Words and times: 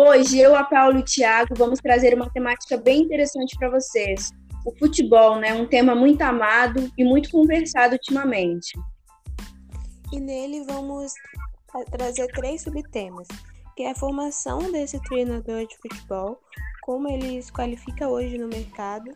Hoje, 0.00 0.38
eu, 0.38 0.54
a 0.54 0.62
Paulo 0.62 0.98
e 0.98 1.00
o 1.00 1.04
Thiago 1.04 1.56
vamos 1.56 1.80
trazer 1.80 2.14
uma 2.14 2.30
temática 2.30 2.76
bem 2.76 3.02
interessante 3.02 3.56
para 3.58 3.68
vocês. 3.68 4.30
O 4.64 4.72
futebol, 4.78 5.40
né? 5.40 5.52
Um 5.52 5.66
tema 5.66 5.92
muito 5.92 6.22
amado 6.22 6.88
e 6.96 7.02
muito 7.02 7.28
conversado 7.32 7.94
ultimamente. 7.94 8.78
E 10.12 10.20
nele 10.20 10.62
vamos 10.62 11.12
trazer 11.90 12.28
três 12.28 12.62
subtemas, 12.62 13.26
que 13.76 13.82
é 13.82 13.90
a 13.90 13.94
formação 13.96 14.70
desse 14.70 15.02
treinador 15.02 15.66
de 15.66 15.76
futebol, 15.78 16.40
como 16.82 17.08
ele 17.08 17.42
se 17.42 17.52
qualifica 17.52 18.08
hoje 18.08 18.38
no 18.38 18.46
mercado, 18.46 19.10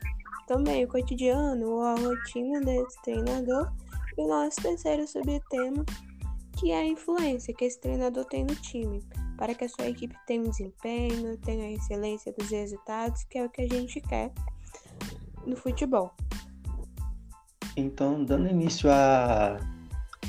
também 0.48 0.84
o 0.84 0.88
cotidiano 0.88 1.64
ou 1.64 1.82
a 1.82 1.94
rotina 1.94 2.60
desse 2.60 3.00
treinador, 3.02 3.72
e 4.18 4.20
o 4.20 4.26
nosso 4.26 4.60
terceiro 4.60 5.06
subtema, 5.06 5.84
que 6.62 6.70
é 6.70 6.78
a 6.78 6.86
influência 6.86 7.52
que 7.52 7.64
esse 7.64 7.80
treinador 7.80 8.24
tem 8.24 8.44
no 8.44 8.54
time, 8.54 9.02
para 9.36 9.52
que 9.52 9.64
a 9.64 9.68
sua 9.68 9.88
equipe 9.88 10.14
tenha 10.28 10.42
um 10.42 10.48
desempenho, 10.48 11.36
tenha 11.38 11.64
a 11.64 11.72
excelência 11.72 12.32
dos 12.38 12.48
resultados, 12.50 13.24
que 13.24 13.36
é 13.36 13.44
o 13.44 13.50
que 13.50 13.62
a 13.62 13.68
gente 13.68 14.00
quer 14.00 14.32
no 15.44 15.56
futebol. 15.56 16.12
Então, 17.76 18.24
dando 18.24 18.46
início 18.46 18.88
a, 18.88 19.56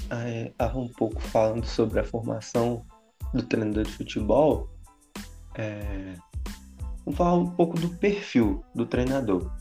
a, 0.10 0.66
a 0.66 0.76
um 0.76 0.88
pouco 0.88 1.22
falando 1.22 1.66
sobre 1.68 2.00
a 2.00 2.04
formação 2.04 2.84
do 3.32 3.44
treinador 3.44 3.84
de 3.84 3.92
futebol, 3.92 4.68
é, 5.54 6.16
vamos 7.06 7.16
falar 7.16 7.36
um 7.36 7.52
pouco 7.52 7.80
do 7.80 7.90
perfil 7.90 8.66
do 8.74 8.88
treinador. 8.88 9.52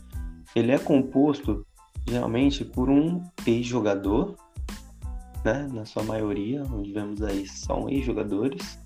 Ele 0.55 0.71
é 0.71 0.79
composto 0.79 1.67
geralmente 2.07 2.65
por 2.65 2.89
um 2.89 3.23
ex-jogador 3.45 4.35
né, 5.43 5.67
na 5.71 5.85
sua 5.85 6.03
maioria, 6.03 6.63
onde 6.63 6.91
vemos 6.91 7.21
aí 7.21 7.47
são 7.47 7.89
ex-jogadores, 7.89 8.79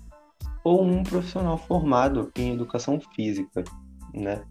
ou 0.64 0.84
um 0.84 1.02
profissional 1.02 1.56
formado 1.56 2.30
em 2.36 2.52
educação 2.52 3.00
física, 3.14 3.64
né? 4.12 4.44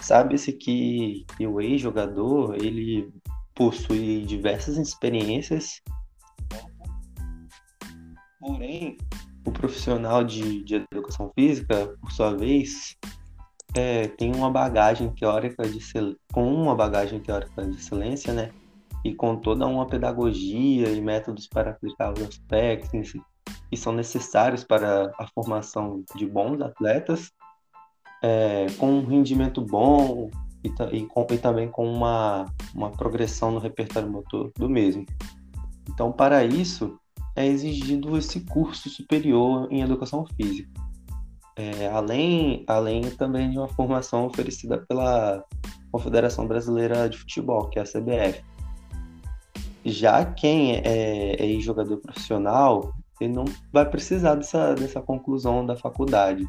Sabe-se 0.00 0.52
que, 0.52 1.26
que 1.36 1.46
o 1.46 1.60
ex-jogador, 1.60 2.54
ele 2.56 3.12
possui 3.54 4.24
diversas 4.24 4.78
experiências, 4.78 5.82
porém, 8.40 8.96
o 9.44 9.52
profissional 9.52 10.24
de, 10.24 10.64
de 10.64 10.76
educação 10.76 11.30
física, 11.34 11.94
por 12.00 12.10
sua 12.10 12.34
vez, 12.34 12.96
é, 13.74 14.08
tem 14.08 14.34
uma 14.34 14.50
bagagem 14.50 15.10
teórica 15.10 15.62
de 15.68 15.78
com 16.32 16.52
uma 16.52 16.74
bagagem 16.74 17.20
teórica 17.20 17.66
de 17.66 17.76
excelência, 17.76 18.32
né? 18.32 18.50
E 19.04 19.14
com 19.14 19.36
toda 19.36 19.66
uma 19.66 19.86
pedagogia 19.86 20.88
e 20.90 21.00
métodos 21.00 21.46
para 21.46 21.70
aplicar 21.70 22.12
os 22.12 22.22
aspectos 22.22 23.12
que 23.70 23.76
são 23.76 23.92
necessários 23.92 24.64
para 24.64 25.12
a 25.18 25.26
formação 25.28 26.04
de 26.16 26.26
bons 26.26 26.60
atletas, 26.60 27.30
é, 28.22 28.66
com 28.78 28.90
um 28.90 29.06
rendimento 29.06 29.60
bom 29.62 30.30
e, 30.62 30.68
e, 30.96 31.06
com, 31.06 31.26
e 31.30 31.38
também 31.38 31.68
com 31.68 31.90
uma, 31.90 32.46
uma 32.74 32.90
progressão 32.90 33.50
no 33.50 33.58
repertório 33.58 34.10
motor 34.10 34.50
do 34.56 34.68
mesmo. 34.68 35.06
Então, 35.88 36.12
para 36.12 36.44
isso, 36.44 36.98
é 37.34 37.46
exigido 37.46 38.16
esse 38.16 38.40
curso 38.40 38.88
superior 38.90 39.68
em 39.70 39.82
educação 39.82 40.26
física. 40.36 40.70
É, 41.56 41.88
além, 41.88 42.64
além 42.66 43.02
também 43.02 43.50
de 43.50 43.58
uma 43.58 43.68
formação 43.68 44.26
oferecida 44.26 44.78
pela 44.88 45.44
Confederação 45.90 46.46
Brasileira 46.46 47.08
de 47.08 47.18
Futebol, 47.18 47.68
que 47.68 47.78
é 47.78 47.82
a 47.82 47.84
CBF. 47.84 48.42
Já 49.84 50.24
quem 50.24 50.76
é, 50.76 51.56
é 51.56 51.60
jogador 51.60 51.96
profissional, 51.98 52.92
ele 53.20 53.32
não 53.32 53.44
vai 53.72 53.88
precisar 53.88 54.34
dessa, 54.34 54.74
dessa 54.74 55.00
conclusão 55.00 55.64
da 55.64 55.76
faculdade, 55.76 56.46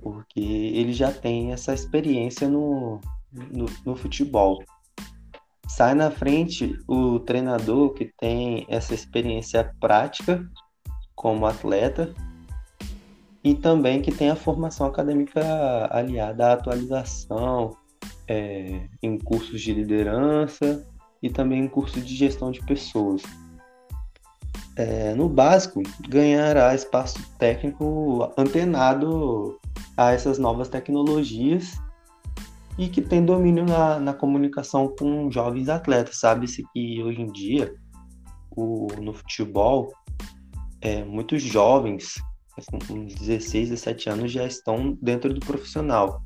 porque 0.00 0.40
ele 0.40 0.92
já 0.92 1.12
tem 1.12 1.52
essa 1.52 1.74
experiência 1.74 2.48
no, 2.48 3.00
no, 3.32 3.66
no 3.84 3.96
futebol. 3.96 4.62
Sai 5.68 5.94
na 5.94 6.10
frente 6.10 6.76
o 6.88 7.20
treinador 7.20 7.92
que 7.92 8.06
tem 8.18 8.66
essa 8.68 8.94
experiência 8.94 9.72
prática 9.80 10.48
como 11.14 11.46
atleta 11.46 12.14
e 13.44 13.54
também 13.54 14.00
que 14.00 14.10
tem 14.10 14.30
a 14.30 14.36
formação 14.36 14.86
acadêmica 14.86 15.40
aliada 15.90 16.48
à 16.48 16.52
atualização 16.54 17.76
é, 18.26 18.88
em 19.02 19.18
cursos 19.18 19.60
de 19.60 19.72
liderança 19.72 20.87
e 21.22 21.30
também 21.30 21.62
um 21.62 21.68
curso 21.68 22.00
de 22.00 22.14
gestão 22.14 22.50
de 22.50 22.60
pessoas. 22.64 23.22
É, 24.76 25.14
no 25.14 25.28
básico, 25.28 25.82
ganhará 26.08 26.74
espaço 26.74 27.18
técnico 27.38 28.32
antenado 28.38 29.58
a 29.96 30.12
essas 30.12 30.38
novas 30.38 30.68
tecnologias 30.68 31.76
e 32.78 32.88
que 32.88 33.02
tem 33.02 33.24
domínio 33.24 33.66
na, 33.66 33.98
na 33.98 34.14
comunicação 34.14 34.94
com 34.96 35.28
jovens 35.30 35.68
atletas. 35.68 36.20
Sabe-se 36.20 36.62
que 36.72 37.02
hoje 37.02 37.20
em 37.20 37.32
dia, 37.32 37.74
o, 38.56 38.86
no 39.02 39.12
futebol, 39.12 39.92
é, 40.80 41.04
muitos 41.04 41.42
jovens, 41.42 42.14
com 42.70 42.94
uns 42.94 43.14
16, 43.16 43.70
17 43.70 44.10
anos, 44.10 44.30
já 44.30 44.46
estão 44.46 44.96
dentro 45.02 45.34
do 45.34 45.40
profissional. 45.40 46.22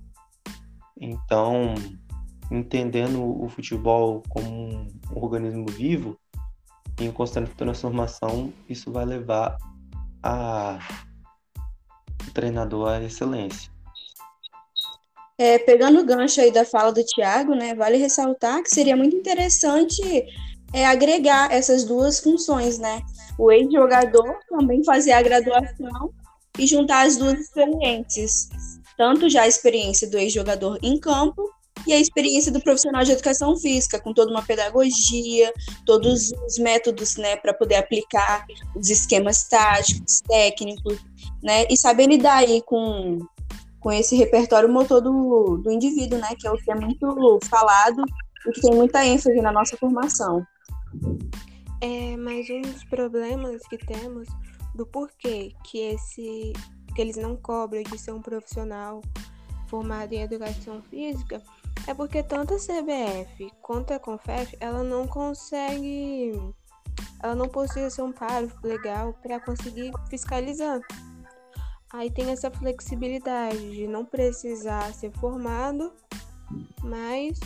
Então, 1.01 1.75
entendendo 2.53 3.23
o 3.23 3.49
futebol 3.49 4.23
como 4.29 4.47
um 4.47 4.89
organismo 5.15 5.67
vivo, 5.67 6.19
em 7.01 7.11
constante 7.11 7.55
transformação, 7.55 8.53
isso 8.69 8.93
vai 8.93 9.05
levar 9.05 9.57
a 10.23 10.79
o 12.29 12.31
treinador 12.33 12.89
à 12.89 13.03
excelência. 13.03 13.71
É, 15.37 15.59
pegando 15.59 16.01
o 16.01 16.05
gancho 16.05 16.41
aí 16.41 16.53
da 16.53 16.65
fala 16.65 16.93
do 16.93 17.03
Thiago, 17.05 17.55
né, 17.55 17.75
vale 17.75 17.97
ressaltar 17.97 18.63
que 18.63 18.71
seria 18.71 18.97
muito 18.97 19.17
interessante 19.17 20.01
é, 20.73 20.87
agregar 20.87 21.51
essas 21.51 21.85
duas 21.85 22.21
funções, 22.21 22.79
né? 22.79 23.03
O 23.39 23.51
ex-jogador 23.51 24.39
também 24.49 24.85
fazer 24.85 25.13
a 25.13 25.23
graduação 25.23 26.13
e 26.59 26.67
juntar 26.67 27.07
as 27.07 27.17
duas 27.17 27.41
experiências, 27.41 28.49
tanto 28.97 29.29
já 29.29 29.43
a 29.43 29.49
experiência 29.49 30.09
do 30.09 30.19
ex-jogador 30.19 30.79
em 30.83 31.01
campo 31.01 31.51
e 31.87 31.93
a 31.93 32.01
experiência 32.01 32.53
do 32.53 32.61
profissional 32.61 33.03
de 33.05 33.13
educação 33.13 33.57
física, 33.57 34.01
com 34.01 34.13
toda 34.13 34.31
uma 34.31 34.43
pedagogia, 34.43 35.53
todos 35.85 36.33
os 36.47 36.59
métodos, 36.59 37.17
né, 37.17 37.37
para 37.37 37.53
poder 37.55 37.77
aplicar 37.77 38.47
os 38.75 38.91
esquemas 38.91 39.45
táticos, 39.49 40.21
técnicos, 40.23 40.99
né, 41.43 41.67
e 41.71 41.77
saber 41.77 42.07
lidar 42.07 42.39
aí 42.39 42.63
com, 42.63 43.19
com 43.81 43.93
esse 43.93 44.17
repertório 44.17 44.73
motor 44.73 45.01
do, 45.01 45.59
do 45.59 45.71
indivíduo, 45.71 46.19
né, 46.19 46.29
que 46.39 46.47
é 46.47 46.51
o 46.51 46.57
que 46.57 46.71
é 46.71 46.75
muito 46.75 47.39
falado 47.49 48.03
e 48.47 48.53
que 48.53 48.61
tem 48.61 48.75
muita 48.75 49.05
ênfase 49.05 49.41
na 49.41 49.53
nossa 49.53 49.77
formação. 49.77 50.45
É, 51.81 52.17
mas 52.17 52.49
um 52.49 52.61
dos 52.61 52.85
problemas 52.85 53.63
que 53.69 53.77
temos 53.79 54.29
do 54.75 54.87
porquê 54.87 55.53
que 55.65 55.79
esse 55.79 56.53
que 56.95 57.01
eles 57.01 57.17
não 57.17 57.37
cobram 57.37 57.83
de 57.83 57.99
ser 57.99 58.13
um 58.13 58.21
profissional 58.21 59.01
formado 59.67 60.13
em 60.13 60.21
educação 60.21 60.83
física 60.83 61.43
é 61.87 61.95
porque 61.95 62.23
tanto 62.23 62.55
a 62.55 62.59
CBF 62.59 63.51
quanto 63.61 63.93
a 63.93 63.99
Confef, 63.99 64.57
ela 64.61 64.83
não 64.83 65.07
consegue, 65.07 66.33
ela 67.23 67.35
não 67.35 67.49
possui 67.49 67.83
esse 67.83 68.01
amparo 68.01 68.51
legal 68.63 69.15
para 69.23 69.41
conseguir 69.41 69.93
fiscalizar. 70.09 70.81
Aí 71.93 72.11
tem 72.11 72.31
essa 72.31 72.51
flexibilidade 72.51 73.71
de 73.73 73.87
não 73.87 74.05
precisar 74.05 74.93
ser 74.95 75.13
formado, 75.13 75.93
mas 76.83 77.39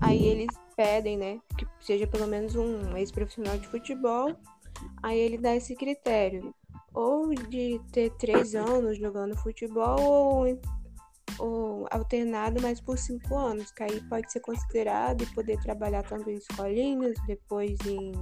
aí 0.00 0.26
eles 0.26 0.48
pedem, 0.76 1.16
né, 1.16 1.40
que 1.56 1.66
seja 1.80 2.06
pelo 2.06 2.26
menos 2.26 2.54
um 2.54 2.96
ex-profissional 2.96 3.56
de 3.56 3.66
futebol. 3.68 4.36
Aí 5.02 5.18
ele 5.18 5.38
dá 5.38 5.54
esse 5.54 5.74
critério, 5.74 6.54
ou 6.92 7.32
de 7.34 7.80
ter 7.92 8.10
três 8.10 8.54
anos 8.54 8.98
jogando 8.98 9.36
futebol, 9.36 10.00
ou 10.00 10.58
ou 11.38 11.86
alternado, 11.90 12.60
mas 12.62 12.80
por 12.80 12.98
cinco 12.98 13.36
anos, 13.36 13.70
que 13.70 13.82
aí 13.82 14.00
pode 14.08 14.30
ser 14.30 14.40
considerado 14.40 15.22
e 15.22 15.34
poder 15.34 15.58
trabalhar 15.60 16.02
tanto 16.02 16.30
em 16.30 16.34
escolinhas, 16.34 17.16
depois 17.26 17.78
em, 17.86 18.12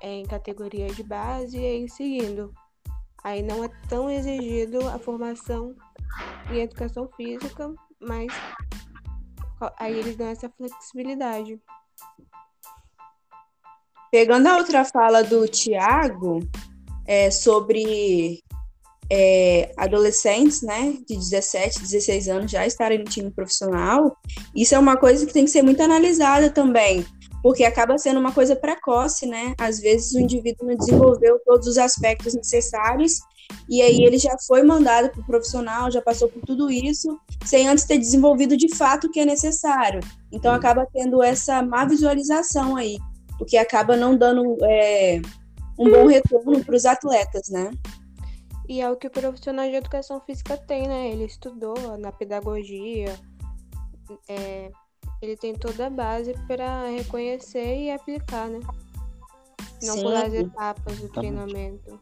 em 0.00 0.24
categoria 0.24 0.88
de 0.88 1.02
base 1.02 1.58
e 1.58 1.66
aí 1.66 1.88
seguindo. 1.88 2.52
Aí 3.24 3.42
não 3.42 3.62
é 3.62 3.68
tão 3.88 4.10
exigido 4.10 4.88
a 4.88 4.98
formação 4.98 5.74
em 6.50 6.60
educação 6.60 7.08
física, 7.16 7.72
mas 8.00 8.32
aí 9.78 9.98
eles 9.98 10.16
dão 10.16 10.26
essa 10.26 10.48
flexibilidade. 10.50 11.60
Pegando 14.10 14.48
a 14.48 14.56
outra 14.56 14.84
fala 14.84 15.22
do 15.22 15.48
Tiago 15.48 16.40
é, 17.06 17.30
sobre 17.30 18.42
é, 19.10 19.72
adolescentes, 19.76 20.62
né, 20.62 20.94
de 21.06 21.16
17, 21.16 21.80
16 21.80 22.28
anos 22.28 22.50
já 22.50 22.66
estarem 22.66 22.98
no 22.98 23.04
time 23.04 23.30
profissional, 23.30 24.16
isso 24.54 24.74
é 24.74 24.78
uma 24.78 24.96
coisa 24.96 25.26
que 25.26 25.32
tem 25.32 25.44
que 25.44 25.50
ser 25.50 25.62
muito 25.62 25.82
analisada 25.82 26.50
também, 26.50 27.04
porque 27.42 27.64
acaba 27.64 27.98
sendo 27.98 28.20
uma 28.20 28.32
coisa 28.32 28.54
precoce, 28.54 29.26
né? 29.26 29.54
Às 29.58 29.80
vezes 29.80 30.12
o 30.12 30.20
indivíduo 30.20 30.68
não 30.68 30.76
desenvolveu 30.76 31.40
todos 31.44 31.66
os 31.66 31.76
aspectos 31.76 32.34
necessários 32.34 33.18
e 33.68 33.82
aí 33.82 34.04
ele 34.04 34.18
já 34.18 34.36
foi 34.46 34.62
mandado 34.62 35.10
para 35.10 35.20
o 35.20 35.26
profissional, 35.26 35.90
já 35.90 36.00
passou 36.00 36.28
por 36.28 36.42
tudo 36.42 36.70
isso, 36.70 37.18
sem 37.44 37.68
antes 37.68 37.84
ter 37.84 37.98
desenvolvido 37.98 38.56
de 38.56 38.74
fato 38.74 39.06
o 39.06 39.10
que 39.10 39.20
é 39.20 39.24
necessário. 39.24 40.00
Então 40.30 40.52
acaba 40.52 40.86
tendo 40.92 41.22
essa 41.22 41.62
má 41.62 41.84
visualização 41.84 42.76
aí, 42.76 42.96
o 43.40 43.44
que 43.44 43.56
acaba 43.56 43.96
não 43.96 44.16
dando 44.16 44.56
é, 44.62 45.20
um 45.78 45.90
bom 45.90 46.06
retorno 46.06 46.64
para 46.64 46.76
os 46.76 46.84
atletas, 46.84 47.48
né? 47.48 47.70
E 48.68 48.80
é 48.80 48.90
o 48.90 48.96
que 48.96 49.06
o 49.06 49.10
profissional 49.10 49.68
de 49.68 49.76
educação 49.76 50.20
física 50.20 50.56
tem, 50.56 50.86
né? 50.86 51.10
Ele 51.10 51.24
estudou 51.24 51.74
na 51.98 52.12
pedagogia, 52.12 53.14
é, 54.28 54.70
ele 55.20 55.36
tem 55.36 55.54
toda 55.54 55.86
a 55.86 55.90
base 55.90 56.34
para 56.46 56.86
reconhecer 56.88 57.76
e 57.76 57.90
aplicar, 57.90 58.48
né? 58.48 58.60
Não 59.82 59.94
Sim. 59.94 60.02
pular 60.02 60.26
as 60.26 60.34
etapas 60.34 60.98
do 61.00 61.08
treinamento. 61.08 62.00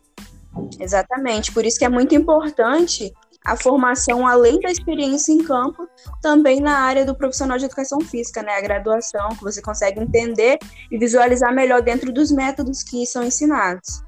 Exatamente, 0.78 1.52
por 1.52 1.64
isso 1.64 1.78
que 1.78 1.84
é 1.84 1.88
muito 1.88 2.14
importante 2.14 3.12
a 3.44 3.56
formação, 3.56 4.26
além 4.26 4.60
da 4.60 4.70
experiência 4.70 5.32
em 5.32 5.42
campo, 5.42 5.88
também 6.20 6.60
na 6.60 6.78
área 6.78 7.06
do 7.06 7.14
profissional 7.14 7.56
de 7.56 7.64
educação 7.64 8.00
física, 8.00 8.42
né? 8.42 8.52
A 8.52 8.60
graduação, 8.60 9.30
que 9.30 9.42
você 9.42 9.62
consegue 9.62 10.00
entender 10.00 10.58
e 10.90 10.98
visualizar 10.98 11.54
melhor 11.54 11.80
dentro 11.80 12.12
dos 12.12 12.30
métodos 12.30 12.82
que 12.82 13.06
são 13.06 13.24
ensinados. 13.24 14.02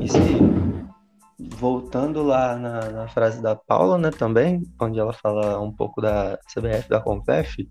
E 0.00 0.08
se, 0.08 0.18
voltando 1.38 2.22
lá 2.22 2.56
na, 2.56 2.90
na, 2.90 3.08
frase 3.08 3.40
da 3.40 3.54
Paula, 3.54 3.96
né, 3.96 4.10
também, 4.10 4.62
onde 4.80 4.98
ela 4.98 5.12
fala 5.12 5.60
um 5.60 5.72
pouco 5.72 6.00
da 6.00 6.38
CBF, 6.52 6.88
da 6.88 7.00
Compef, 7.00 7.68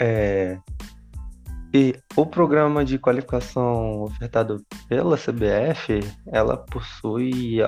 é, 0.00 0.58
e 1.72 1.98
o 2.14 2.24
programa 2.24 2.84
de 2.84 3.00
qualificação 3.00 4.02
ofertado 4.02 4.64
pela 4.88 5.16
CBF, 5.16 6.00
ela 6.28 6.56
possui 6.56 7.58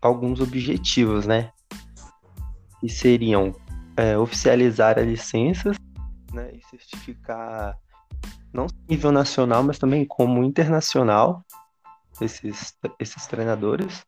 alguns 0.00 0.40
objetivos, 0.40 1.26
né? 1.26 1.50
Que 2.80 2.88
seriam 2.88 3.54
é, 3.94 4.16
oficializar 4.16 4.98
as 4.98 5.04
licenças 5.04 5.76
né, 6.32 6.50
e 6.54 6.62
certificar 6.70 7.76
não 8.54 8.66
nível 8.88 9.12
nacional, 9.12 9.62
mas 9.62 9.78
também 9.78 10.06
como 10.06 10.42
internacional 10.42 11.44
esses, 12.22 12.74
esses 12.98 13.26
treinadores. 13.26 14.02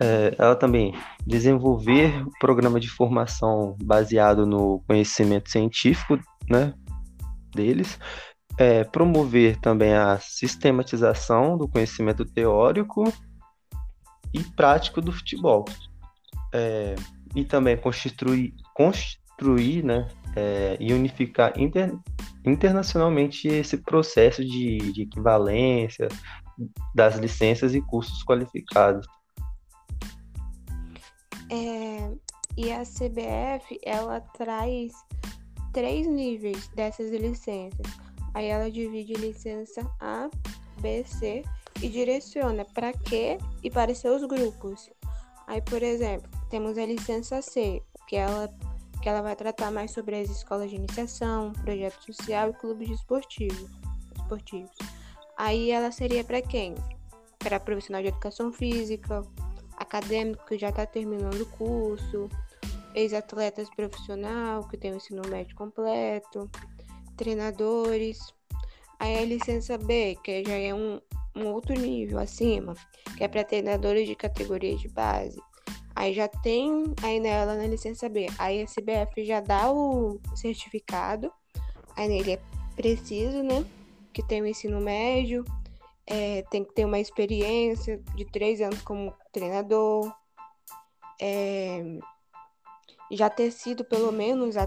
É, 0.00 0.34
ela 0.38 0.54
também 0.54 0.94
desenvolver 1.26 2.22
o 2.24 2.30
programa 2.38 2.78
de 2.78 2.88
formação 2.88 3.76
baseado 3.82 4.46
no 4.46 4.80
conhecimento 4.86 5.50
científico 5.50 6.18
né, 6.48 6.72
deles, 7.52 7.98
é, 8.56 8.84
promover 8.84 9.56
também 9.60 9.94
a 9.94 10.18
sistematização 10.18 11.56
do 11.56 11.68
conhecimento 11.68 12.24
teórico 12.24 13.12
e 14.32 14.42
prático 14.42 15.00
do 15.00 15.12
futebol. 15.12 15.64
É, 16.52 16.94
e 17.34 17.44
também 17.44 17.76
construir, 17.76 18.54
construir 18.74 19.84
né, 19.84 20.08
é, 20.34 20.76
e 20.80 20.92
unificar 20.92 21.52
inter, 21.58 21.94
internacionalmente 22.44 23.48
esse 23.48 23.76
processo 23.78 24.44
de, 24.44 24.78
de 24.92 25.02
equivalência 25.02 26.08
das 26.94 27.16
licenças 27.16 27.74
e 27.74 27.80
cursos 27.80 28.24
qualificados. 28.24 29.06
É, 31.50 32.10
e 32.56 32.72
a 32.72 32.82
CBF, 32.82 33.78
ela 33.84 34.20
traz 34.20 34.92
três 35.72 36.06
níveis 36.06 36.68
dessas 36.68 37.10
licenças. 37.10 37.86
Aí 38.34 38.46
ela 38.46 38.70
divide 38.70 39.14
licença 39.14 39.88
A, 40.00 40.28
B, 40.80 41.04
C 41.04 41.42
e 41.80 41.88
direciona 41.88 42.64
para 42.64 42.92
que 42.92 43.38
e 43.62 43.70
para 43.70 43.94
seus 43.94 44.24
grupos. 44.24 44.90
Aí, 45.46 45.62
por 45.62 45.82
exemplo, 45.82 46.28
temos 46.50 46.76
a 46.76 46.84
licença 46.84 47.40
C, 47.40 47.82
que 48.06 48.16
ela, 48.16 48.52
que 49.02 49.08
ela 49.08 49.22
vai 49.22 49.34
tratar 49.34 49.70
mais 49.70 49.92
sobre 49.92 50.20
as 50.20 50.28
escolas 50.28 50.68
de 50.68 50.76
iniciação, 50.76 51.52
projeto 51.52 52.04
social 52.04 52.50
e 52.50 52.52
clubes 52.54 52.90
esportivos. 52.90 53.70
esportivos. 54.16 54.76
Aí 55.36 55.70
ela 55.70 55.90
seria 55.90 56.24
para 56.24 56.42
quem? 56.42 56.74
Para 57.38 57.60
profissional 57.60 58.02
de 58.02 58.08
educação 58.08 58.52
física, 58.52 59.22
acadêmico 59.78 60.44
que 60.46 60.58
já 60.58 60.70
está 60.70 60.84
terminando 60.84 61.40
o 61.40 61.46
curso, 61.46 62.28
ex-atletas 62.94 63.68
profissional 63.70 64.66
que 64.68 64.76
tem 64.76 64.92
o 64.92 64.96
ensino 64.96 65.22
médio 65.28 65.54
completo, 65.56 66.50
treinadores. 67.16 68.18
Aí 68.98 69.18
a 69.18 69.24
licença 69.24 69.78
B, 69.78 70.18
que 70.22 70.44
já 70.44 70.56
é 70.56 70.74
um, 70.74 71.00
um 71.36 71.46
outro 71.46 71.72
nível 71.74 72.18
acima, 72.18 72.74
que 73.16 73.22
é 73.22 73.28
para 73.28 73.44
treinadores 73.44 74.08
de 74.08 74.14
categoria 74.14 74.76
de 74.76 74.88
base. 74.88 75.40
Aí 75.94 76.14
já 76.14 76.28
tem 76.28 76.94
aí 77.02 77.18
nela 77.20 77.56
na 77.56 77.66
licença 77.66 78.08
B. 78.08 78.28
Aí 78.38 78.62
a 78.62 78.66
CBF 78.66 79.24
já 79.24 79.40
dá 79.40 79.70
o 79.70 80.20
certificado. 80.34 81.32
Aí 81.96 82.08
nele 82.08 82.32
é 82.32 82.40
preciso, 82.76 83.42
né? 83.42 83.64
Que 84.12 84.22
tem 84.22 84.40
o 84.40 84.46
ensino 84.46 84.80
médio, 84.80 85.44
é, 86.10 86.42
tem 86.50 86.64
que 86.64 86.72
ter 86.72 86.84
uma 86.86 86.98
experiência 86.98 88.02
de 88.14 88.24
três 88.24 88.60
anos 88.60 88.80
como 88.82 89.14
treinador, 89.30 90.10
é, 91.20 91.82
já 93.12 93.28
ter 93.28 93.50
sido 93.50 93.84
pelo 93.84 94.10
menos 94.10 94.56
a 94.56 94.66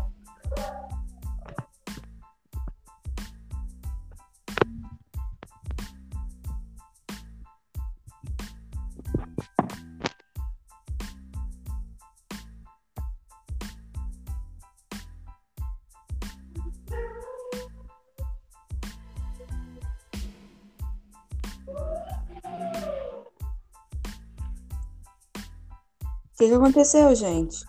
que, 26.42 26.48
que 26.48 26.56
aconteceu, 26.56 27.14
gente? 27.14 27.64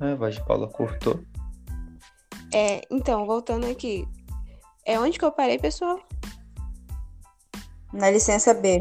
É, 0.00 0.12
a 0.12 0.14
voz 0.14 0.34
de 0.34 0.44
Paula 0.46 0.68
cortou. 0.68 1.20
É, 2.52 2.80
então, 2.90 3.26
voltando 3.26 3.66
aqui. 3.66 4.08
É 4.86 4.98
onde 4.98 5.18
que 5.18 5.24
eu 5.24 5.32
parei, 5.32 5.58
pessoal? 5.58 6.00
Na 7.92 8.10
licença 8.10 8.54
B. 8.54 8.80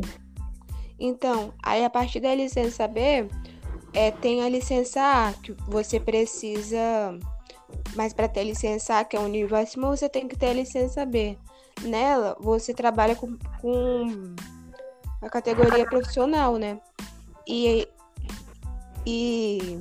Então, 0.97 1.53
aí 1.61 1.83
a 1.83 1.89
partir 1.89 2.21
da 2.21 2.33
licença 2.33 2.87
B, 2.87 3.27
é, 3.93 4.11
tem 4.11 4.41
a 4.41 4.47
licença 4.47 5.01
A, 5.01 5.33
que 5.33 5.51
você 5.67 5.99
precisa. 5.99 6.79
Mas 7.93 8.13
para 8.13 8.29
ter 8.29 8.45
licença 8.45 8.99
A, 8.99 9.03
que 9.03 9.17
é 9.17 9.19
um 9.19 9.27
nível 9.27 9.57
acima, 9.57 9.89
você 9.89 10.07
tem 10.07 10.29
que 10.29 10.37
ter 10.37 10.47
a 10.47 10.53
licença 10.53 11.05
B. 11.05 11.37
Nela, 11.81 12.37
você 12.39 12.73
trabalha 12.73 13.17
com, 13.17 13.37
com 13.59 14.33
a 15.21 15.29
categoria 15.29 15.85
profissional, 15.85 16.55
né? 16.57 16.79
E 17.45 17.85
e, 19.05 19.77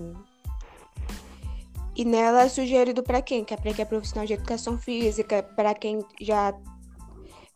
e 1.96 2.04
nela 2.04 2.42
é 2.42 2.48
sugerido 2.48 3.02
para 3.02 3.22
quem? 3.22 3.44
Que 3.44 3.54
é 3.54 3.56
para 3.56 3.72
quem 3.72 3.82
é 3.82 3.86
profissional 3.86 4.26
de 4.26 4.34
educação 4.34 4.78
física, 4.78 5.42
para 5.42 5.74
quem 5.74 6.04
já 6.20 6.54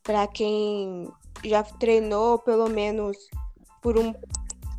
para 0.02 0.26
quem 0.26 1.10
já 1.44 1.62
treinou 1.62 2.38
pelo 2.38 2.68
menos 2.68 3.16
por 3.82 3.98
um 3.98 4.14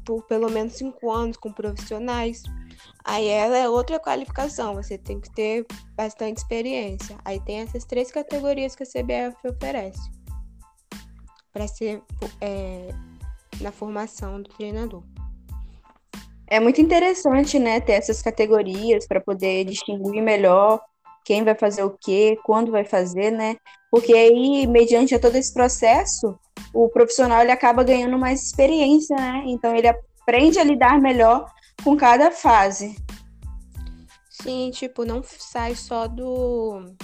por 0.03 0.23
pelo 0.23 0.49
menos 0.49 0.73
cinco 0.73 1.11
anos 1.11 1.37
com 1.37 1.53
profissionais. 1.53 2.41
Aí 3.03 3.27
ela 3.27 3.57
é 3.57 3.69
outra 3.69 3.99
qualificação, 3.99 4.75
você 4.75 4.97
tem 4.97 5.19
que 5.19 5.31
ter 5.33 5.65
bastante 5.95 6.37
experiência. 6.37 7.17
Aí 7.23 7.39
tem 7.41 7.59
essas 7.59 7.85
três 7.85 8.11
categorias 8.11 8.75
que 8.75 8.83
a 8.83 8.85
CBF 8.85 9.47
oferece 9.47 10.09
para 11.51 11.67
ser 11.67 12.01
é, 12.41 12.89
na 13.61 13.71
formação 13.71 14.41
do 14.41 14.49
treinador. 14.49 15.03
É 16.49 16.59
muito 16.59 16.81
interessante, 16.81 17.59
né, 17.59 17.79
ter 17.79 17.93
essas 17.93 18.21
categorias 18.21 19.07
para 19.07 19.21
poder 19.21 19.65
distinguir 19.65 20.21
melhor 20.21 20.81
quem 21.23 21.43
vai 21.43 21.53
fazer 21.53 21.83
o 21.83 21.95
quê, 22.01 22.39
quando 22.43 22.71
vai 22.71 22.83
fazer, 22.83 23.29
né? 23.29 23.55
Porque 23.91 24.11
aí, 24.13 24.65
mediante 24.65 25.17
todo 25.19 25.35
esse 25.35 25.53
processo, 25.53 26.35
o 26.73 26.89
profissional 26.89 27.41
ele 27.41 27.51
acaba 27.51 27.83
ganhando 27.83 28.17
mais 28.17 28.41
experiência, 28.43 29.15
né? 29.15 29.43
Então 29.45 29.75
ele 29.75 29.87
aprende 29.87 30.57
a 30.57 30.63
lidar 30.63 30.99
melhor 30.99 31.45
com 31.83 31.95
cada 31.95 32.31
fase. 32.31 32.95
Sim, 34.29 34.71
tipo, 34.71 35.05
não 35.05 35.21
sai 35.21 35.75
só 35.75 36.07
do. 36.07 36.95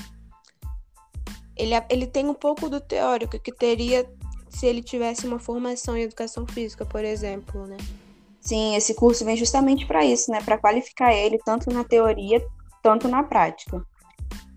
Ele, 1.56 1.76
ele 1.90 2.08
tem 2.08 2.28
um 2.28 2.34
pouco 2.34 2.68
do 2.68 2.82
teórico 2.82 3.40
que 3.40 3.52
teria 3.52 4.10
se 4.50 4.66
ele 4.66 4.82
tivesse 4.82 5.28
uma 5.28 5.38
formação 5.38 5.96
em 5.96 6.02
educação 6.02 6.48
física, 6.48 6.86
por 6.86 7.04
exemplo, 7.04 7.68
né? 7.68 7.78
Sim, 8.46 8.76
esse 8.76 8.94
curso 8.94 9.26
vem 9.26 9.36
justamente 9.36 9.88
para 9.88 10.06
isso, 10.06 10.32
né? 10.32 10.40
Para 10.42 10.58
qualificar 10.58 11.12
ele 11.12 11.40
tanto 11.44 11.74
na 11.74 11.84
teoria, 11.84 12.46
tanto 12.84 13.08
na 13.08 13.24
prática. 13.24 13.84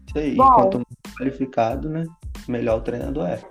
Isso 0.07 0.18
aí, 0.18 0.35
Bom, 0.35 0.52
quanto 0.52 0.76
mais 0.76 1.16
qualificado, 1.16 1.88
né? 1.88 2.04
melhor 2.47 2.78
o 2.78 2.83
treinador 2.83 3.26
é. 3.26 3.42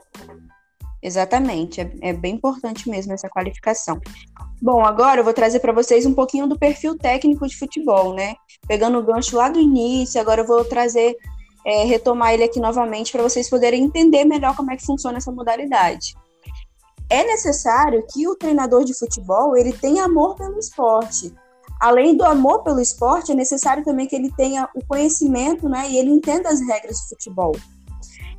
Exatamente, 1.01 1.81
é, 1.81 1.91
é 2.01 2.13
bem 2.13 2.35
importante 2.35 2.89
mesmo 2.89 3.13
essa 3.13 3.29
qualificação. 3.29 3.99
Bom, 4.61 4.83
agora 4.83 5.21
eu 5.21 5.23
vou 5.23 5.33
trazer 5.33 5.59
para 5.59 5.71
vocês 5.71 6.05
um 6.05 6.13
pouquinho 6.13 6.47
do 6.47 6.57
perfil 6.57 6.97
técnico 6.97 7.47
de 7.47 7.57
futebol, 7.57 8.13
né? 8.13 8.35
Pegando 8.67 8.97
o 8.97 9.03
gancho 9.03 9.37
lá 9.37 9.49
do 9.49 9.59
início, 9.59 10.19
agora 10.19 10.41
eu 10.41 10.47
vou 10.47 10.65
trazer, 10.65 11.15
é, 11.65 11.83
retomar 11.83 12.33
ele 12.33 12.43
aqui 12.43 12.59
novamente 12.59 13.11
para 13.11 13.23
vocês 13.23 13.49
poderem 13.49 13.83
entender 13.83 14.25
melhor 14.25 14.55
como 14.55 14.71
é 14.71 14.77
que 14.77 14.85
funciona 14.85 15.17
essa 15.17 15.31
modalidade. 15.31 16.15
É 17.09 17.23
necessário 17.23 18.05
que 18.11 18.27
o 18.27 18.35
treinador 18.35 18.83
de 18.83 18.93
futebol 18.93 19.55
ele 19.55 19.71
tenha 19.71 20.05
amor 20.05 20.35
pelo 20.35 20.59
esporte. 20.59 21.33
Além 21.79 22.17
do 22.17 22.25
amor 22.25 22.63
pelo 22.63 22.81
esporte, 22.81 23.31
é 23.31 23.35
necessário 23.35 23.83
também 23.83 24.07
que 24.07 24.15
ele 24.15 24.31
tenha 24.35 24.67
o 24.75 24.83
conhecimento, 24.85 25.69
né? 25.69 25.89
E 25.89 25.97
ele 25.97 26.09
entenda 26.09 26.49
as 26.49 26.59
regras 26.59 26.99
do 27.01 27.09
futebol. 27.09 27.55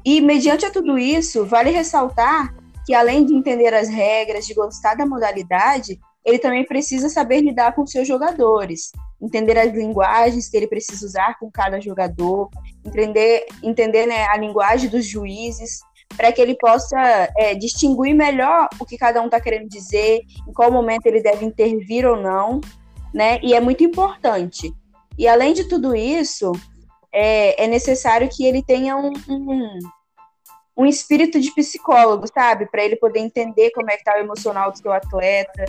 E 0.05 0.21
mediante 0.21 0.67
a 0.67 0.71
tudo 0.71 0.99
isso, 0.99 1.47
vale 1.47 1.71
ressaltar 1.71 2.55
que 2.85 2.95
além 2.95 3.25
de 3.25 3.35
entender 3.35 3.75
as 3.75 3.89
regras, 3.89 4.47
de 4.47 4.55
gostar 4.55 4.95
da 4.95 5.07
modalidade, 5.07 6.01
ele 6.25 6.39
também 6.39 6.65
precisa 6.65 7.09
saber 7.09 7.41
lidar 7.41 7.75
com 7.75 7.87
seus 7.87 8.07
jogadores, 8.07 8.93
entender 9.21 9.59
as 9.59 9.73
linguagens 9.73 10.49
que 10.49 10.57
ele 10.57 10.67
precisa 10.67 11.05
usar 11.05 11.39
com 11.39 11.51
cada 11.51 11.81
jogador, 11.81 12.49
entender, 12.85 13.47
entender 13.63 14.07
né, 14.07 14.27
a 14.27 14.37
linguagem 14.37 14.89
dos 14.89 15.07
juízes, 15.07 15.81
para 16.17 16.33
que 16.33 16.41
ele 16.41 16.57
possa 16.57 16.99
é, 17.37 17.55
distinguir 17.55 18.15
melhor 18.15 18.69
o 18.81 18.85
que 18.85 18.97
cada 18.97 19.21
um 19.21 19.27
está 19.27 19.41
querendo 19.41 19.69
dizer, 19.69 20.23
em 20.47 20.53
qual 20.53 20.71
momento 20.71 21.07
ele 21.07 21.23
deve 21.23 21.45
intervir 21.45 22.07
ou 22.07 22.17
não, 22.17 22.61
né? 23.15 23.39
E 23.43 23.55
é 23.55 23.61
muito 23.61 23.85
importante. 23.85 24.73
E 25.19 25.27
além 25.27 25.53
de 25.53 25.65
tudo 25.65 25.95
isso, 25.95 26.53
é, 27.13 27.65
é 27.65 27.67
necessário 27.67 28.29
que 28.31 28.45
ele 28.45 28.63
tenha 28.63 28.97
um, 28.97 29.13
um, 29.29 29.79
um 30.79 30.87
espírito 30.87 31.41
de 31.41 31.53
psicólogo, 31.53 32.25
sabe? 32.33 32.67
Para 32.67 32.85
ele 32.85 32.95
poder 32.95 33.19
entender 33.19 33.73
como 33.73 33.91
é 33.91 33.97
que 33.97 34.05
tá 34.05 34.15
o 34.15 34.21
emocional 34.21 34.71
do 34.71 34.79
seu 34.79 34.93
atleta, 34.93 35.65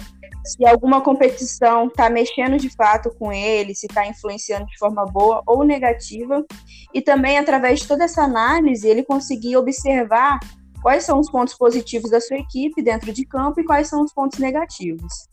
se 0.46 0.64
alguma 0.68 1.02
competição 1.02 1.88
está 1.88 2.12
mexendo 2.12 2.58
de 2.58 2.70
fato 2.70 3.10
com 3.18 3.34
ele, 3.34 3.74
se 3.74 3.88
está 3.88 4.06
influenciando 4.06 4.68
de 4.68 4.78
forma 4.78 5.04
boa 5.06 5.42
ou 5.48 5.64
negativa. 5.64 6.46
E 6.94 7.02
também, 7.02 7.40
através 7.40 7.80
de 7.80 7.88
toda 7.88 8.04
essa 8.04 8.22
análise, 8.22 8.88
ele 8.88 9.04
conseguir 9.04 9.58
observar 9.58 10.40
quais 10.84 11.06
são 11.06 11.20
os 11.20 11.30
pontos 11.30 11.56
positivos 11.56 12.12
da 12.12 12.22
sua 12.22 12.38
equipe 12.38 12.84
dentro 12.84 13.12
de 13.12 13.26
campo 13.26 13.60
e 13.60 13.66
quais 13.66 13.88
são 13.88 14.04
os 14.04 14.14
pontos 14.14 14.38
negativos. 14.38 15.28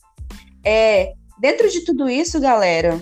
É, 0.64 1.12
dentro 1.38 1.68
de 1.68 1.84
tudo 1.84 2.08
isso, 2.08 2.40
galera, 2.40 2.98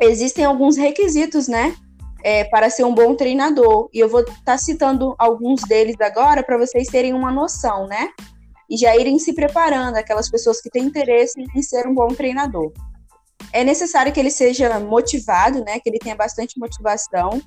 existem 0.00 0.44
alguns 0.44 0.76
requisitos, 0.76 1.48
né? 1.48 1.74
É, 2.22 2.44
para 2.44 2.70
ser 2.70 2.84
um 2.84 2.94
bom 2.94 3.14
treinador. 3.14 3.88
E 3.92 3.98
eu 3.98 4.08
vou 4.08 4.20
estar 4.20 4.34
tá 4.44 4.58
citando 4.58 5.14
alguns 5.18 5.62
deles 5.62 5.96
agora 6.00 6.42
para 6.42 6.58
vocês 6.58 6.88
terem 6.88 7.12
uma 7.12 7.30
noção, 7.30 7.86
né? 7.86 8.08
E 8.68 8.76
já 8.76 8.96
irem 8.96 9.18
se 9.18 9.32
preparando, 9.34 9.96
aquelas 9.96 10.30
pessoas 10.30 10.60
que 10.60 10.70
têm 10.70 10.84
interesse 10.84 11.40
em 11.56 11.62
ser 11.62 11.86
um 11.86 11.94
bom 11.94 12.08
treinador. 12.08 12.72
É 13.52 13.64
necessário 13.64 14.12
que 14.12 14.20
ele 14.20 14.30
seja 14.30 14.78
motivado, 14.78 15.64
né? 15.64 15.80
Que 15.80 15.88
ele 15.88 15.98
tenha 15.98 16.14
bastante 16.14 16.58
motivação 16.58 17.40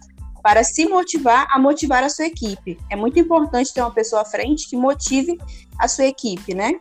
para 0.44 0.62
se 0.64 0.86
motivar 0.86 1.48
a 1.50 1.58
motivar 1.58 2.04
a 2.04 2.10
sua 2.10 2.26
equipe. 2.26 2.78
É 2.90 2.96
muito 2.98 3.18
importante 3.18 3.74
ter 3.74 3.80
uma 3.80 3.94
pessoa 3.94 4.24
à 4.24 4.26
frente 4.26 4.70
que 4.70 4.76
motive 4.76 5.38
a 5.80 5.88
sua 5.88 6.06
equipe, 6.06 6.54
né? 6.54 6.74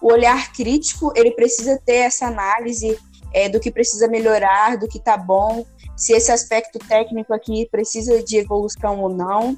O 0.00 0.10
olhar 0.10 0.52
crítico, 0.52 1.12
ele 1.14 1.32
precisa 1.32 1.78
ter 1.84 1.96
essa 1.96 2.26
análise 2.26 2.98
é, 3.34 3.48
do 3.48 3.60
que 3.60 3.70
precisa 3.70 4.08
melhorar, 4.08 4.78
do 4.78 4.88
que 4.88 4.98
está 4.98 5.18
bom, 5.18 5.66
se 5.96 6.12
esse 6.12 6.32
aspecto 6.32 6.78
técnico 6.78 7.32
aqui 7.32 7.68
precisa 7.70 8.22
de 8.22 8.36
evolução 8.36 9.00
ou 9.00 9.08
não. 9.08 9.56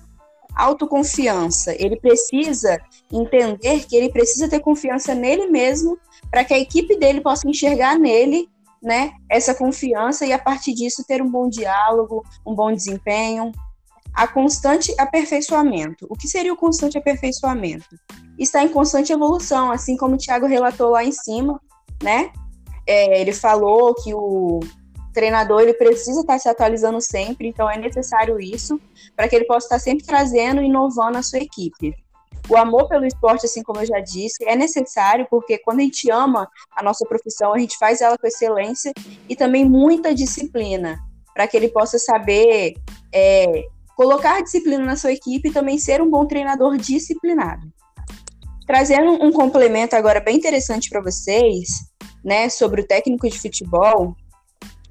Autoconfiança, 0.54 1.74
ele 1.78 1.96
precisa 1.96 2.78
entender 3.12 3.86
que 3.86 3.94
ele 3.94 4.10
precisa 4.10 4.48
ter 4.48 4.60
confiança 4.60 5.14
nele 5.14 5.46
mesmo 5.48 5.98
para 6.30 6.44
que 6.44 6.54
a 6.54 6.58
equipe 6.58 6.96
dele 6.98 7.20
possa 7.20 7.48
enxergar 7.48 7.98
nele 7.98 8.48
né, 8.82 9.12
essa 9.28 9.54
confiança 9.54 10.24
e 10.24 10.32
a 10.32 10.38
partir 10.38 10.72
disso 10.72 11.04
ter 11.06 11.20
um 11.20 11.30
bom 11.30 11.48
diálogo, 11.48 12.24
um 12.46 12.54
bom 12.54 12.72
desempenho. 12.72 13.52
A 14.14 14.26
constante 14.26 14.94
aperfeiçoamento. 14.98 16.06
O 16.08 16.16
que 16.16 16.26
seria 16.26 16.52
o 16.52 16.56
constante 16.56 16.96
aperfeiçoamento? 16.96 17.84
Está 18.38 18.62
em 18.62 18.68
constante 18.68 19.12
evolução, 19.12 19.70
assim 19.70 19.94
como 19.94 20.14
o 20.14 20.18
Thiago 20.18 20.46
relatou 20.46 20.90
lá 20.90 21.04
em 21.04 21.12
cima, 21.12 21.60
né? 22.02 22.30
É, 22.86 23.20
ele 23.20 23.32
falou 23.32 23.94
que 23.94 24.14
o, 24.14 24.60
treinador 25.16 25.62
ele 25.62 25.72
precisa 25.72 26.20
estar 26.20 26.38
se 26.38 26.46
atualizando 26.46 27.00
sempre, 27.00 27.48
então 27.48 27.70
é 27.70 27.78
necessário 27.78 28.38
isso 28.38 28.78
para 29.16 29.26
que 29.26 29.34
ele 29.34 29.46
possa 29.46 29.64
estar 29.64 29.78
sempre 29.78 30.04
trazendo 30.04 30.60
e 30.60 30.66
inovando 30.66 31.16
a 31.16 31.22
sua 31.22 31.38
equipe. 31.38 31.94
O 32.50 32.56
amor 32.56 32.86
pelo 32.86 33.06
esporte, 33.06 33.46
assim 33.46 33.62
como 33.62 33.80
eu 33.80 33.86
já 33.86 33.98
disse, 33.98 34.36
é 34.44 34.54
necessário 34.54 35.26
porque 35.30 35.56
quando 35.56 35.80
a 35.80 35.82
gente 35.82 36.10
ama 36.10 36.46
a 36.70 36.82
nossa 36.82 37.06
profissão, 37.06 37.54
a 37.54 37.58
gente 37.58 37.78
faz 37.78 38.02
ela 38.02 38.18
com 38.18 38.26
excelência 38.26 38.92
e 39.26 39.34
também 39.34 39.64
muita 39.64 40.14
disciplina, 40.14 40.98
para 41.32 41.48
que 41.48 41.56
ele 41.56 41.68
possa 41.68 41.98
saber 41.98 42.74
é, 43.12 43.64
colocar 43.96 44.42
disciplina 44.42 44.84
na 44.84 44.96
sua 44.96 45.12
equipe 45.12 45.48
e 45.48 45.52
também 45.52 45.78
ser 45.78 46.02
um 46.02 46.10
bom 46.10 46.26
treinador 46.26 46.76
disciplinado. 46.76 47.66
Trazendo 48.66 49.12
um 49.24 49.32
complemento 49.32 49.96
agora 49.96 50.20
bem 50.20 50.36
interessante 50.36 50.90
para 50.90 51.00
vocês, 51.00 51.68
né, 52.22 52.50
sobre 52.50 52.82
o 52.82 52.86
técnico 52.86 53.28
de 53.28 53.38
futebol, 53.40 54.14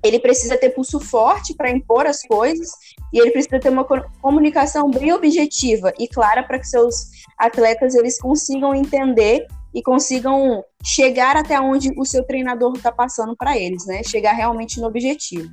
ele 0.06 0.20
precisa 0.20 0.58
ter 0.58 0.70
pulso 0.70 1.00
forte 1.00 1.54
para 1.56 1.70
impor 1.70 2.06
as 2.06 2.22
coisas 2.24 2.70
e 3.12 3.20
ele 3.20 3.32
precisa 3.32 3.60
ter 3.60 3.70
uma 3.70 3.86
comunicação 4.22 4.90
bem 4.90 5.12
objetiva 5.14 5.92
e 6.00 6.08
clara 6.08 6.44
para 6.44 6.60
que 6.60 6.68
seus 6.68 7.10
atletas 7.38 7.96
eles 7.96 8.20
consigam 8.20 8.76
entender 8.76 9.48
e 9.74 9.82
consigam 9.82 10.64
chegar 10.84 11.36
até 11.36 11.60
onde 11.60 11.92
o 11.98 12.06
seu 12.06 12.24
treinador 12.24 12.74
está 12.76 12.92
passando 12.92 13.36
para 13.36 13.58
eles, 13.58 13.86
né? 13.86 14.04
Chegar 14.04 14.34
realmente 14.34 14.80
no 14.80 14.88
objetivo. 14.88 15.50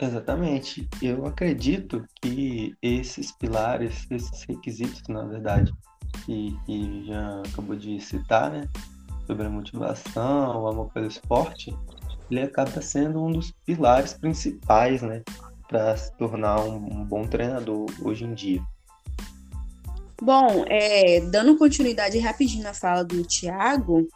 Exatamente. 0.00 0.88
Eu 1.00 1.26
acredito 1.26 2.04
que 2.22 2.74
esses 2.82 3.32
pilares, 3.32 4.06
esses 4.10 4.44
requisitos, 4.44 5.02
na 5.08 5.24
verdade, 5.24 5.72
que, 6.24 6.56
que 6.66 7.04
já 7.06 7.42
acabou 7.42 7.76
de 7.76 8.00
citar, 8.00 8.50
né? 8.50 8.68
Sobre 9.30 9.46
a 9.46 9.50
motivação, 9.50 10.64
o 10.64 10.66
amor 10.66 10.90
pelo 10.92 11.06
esporte, 11.06 11.72
ele 12.28 12.42
acaba 12.42 12.82
sendo 12.82 13.22
um 13.22 13.30
dos 13.30 13.52
pilares 13.64 14.12
principais, 14.12 15.02
né, 15.02 15.22
para 15.68 15.96
se 15.96 16.12
tornar 16.16 16.60
um, 16.64 16.76
um, 16.76 17.04
bom 17.04 17.24
treinador 17.24 17.86
hoje 18.02 18.24
em 18.24 18.34
dia. 18.34 18.60
Bom, 20.20 20.64
é, 20.66 21.20
dando 21.20 21.56
continuidade 21.56 22.18
rapidinho 22.18 22.64
na 22.64 22.74
fala 22.74 23.04
do 23.04 23.22
Tiago, 23.22 24.08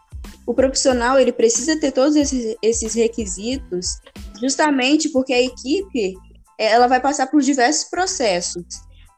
o 0.44 0.52
profissional 0.52 1.18
ele 1.18 1.32
precisa 1.32 1.78
ter 1.78 1.92
todos 1.92 2.16
esses, 2.16 2.56
esses 2.60 2.92
requisitos, 2.94 4.00
justamente 4.40 5.08
porque 5.10 5.32
a 5.32 5.40
equipe 5.40 6.14
ela 6.58 6.88
vai 6.88 7.00
passar 7.00 7.28
por 7.28 7.40
diversos 7.40 7.88
processos 7.88 8.64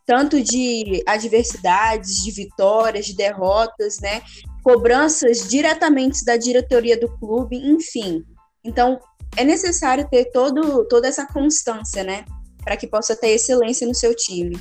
tanto 0.06 0.40
de 0.40 1.02
adversidades, 1.04 2.22
de 2.22 2.30
vitórias, 2.30 3.06
de 3.06 3.16
derrotas, 3.16 3.98
né? 3.98 4.22
Cobranças 4.66 5.48
diretamente 5.48 6.24
da 6.24 6.36
diretoria 6.36 6.98
do 6.98 7.08
clube, 7.18 7.56
enfim. 7.56 8.24
Então, 8.64 8.98
é 9.36 9.44
necessário 9.44 10.08
ter 10.10 10.24
todo, 10.32 10.84
toda 10.88 11.06
essa 11.06 11.24
constância, 11.24 12.02
né? 12.02 12.24
Para 12.64 12.76
que 12.76 12.88
possa 12.88 13.14
ter 13.14 13.28
excelência 13.28 13.86
no 13.86 13.94
seu 13.94 14.12
time. 14.12 14.58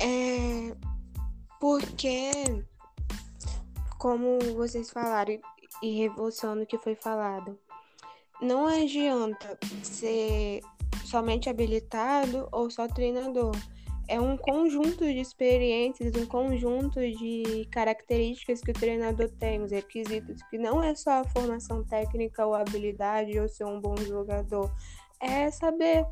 É 0.00 0.74
porque, 1.60 2.30
como 3.98 4.38
vocês 4.54 4.88
falaram 4.88 5.38
e 5.82 5.98
revolucionando 5.98 6.62
o 6.62 6.66
que 6.66 6.78
foi 6.78 6.94
falado, 6.94 7.58
não 8.40 8.66
adianta 8.66 9.58
ser 9.82 10.62
somente 11.04 11.50
habilitado 11.50 12.48
ou 12.50 12.70
só 12.70 12.88
treinador 12.88 13.54
é 14.10 14.20
um 14.20 14.36
conjunto 14.36 15.04
de 15.04 15.20
experiências, 15.20 16.12
um 16.16 16.26
conjunto 16.26 16.98
de 16.98 17.64
características 17.70 18.60
que 18.60 18.72
o 18.72 18.74
treinador 18.74 19.30
tem, 19.38 19.62
os 19.62 19.70
requisitos, 19.70 20.42
que 20.50 20.58
não 20.58 20.82
é 20.82 20.96
só 20.96 21.20
a 21.20 21.24
formação 21.24 21.84
técnica 21.84 22.44
ou 22.44 22.52
habilidade 22.52 23.38
ou 23.38 23.48
ser 23.48 23.66
um 23.66 23.80
bom 23.80 23.94
jogador, 23.98 24.68
é 25.20 25.48
saber 25.52 26.04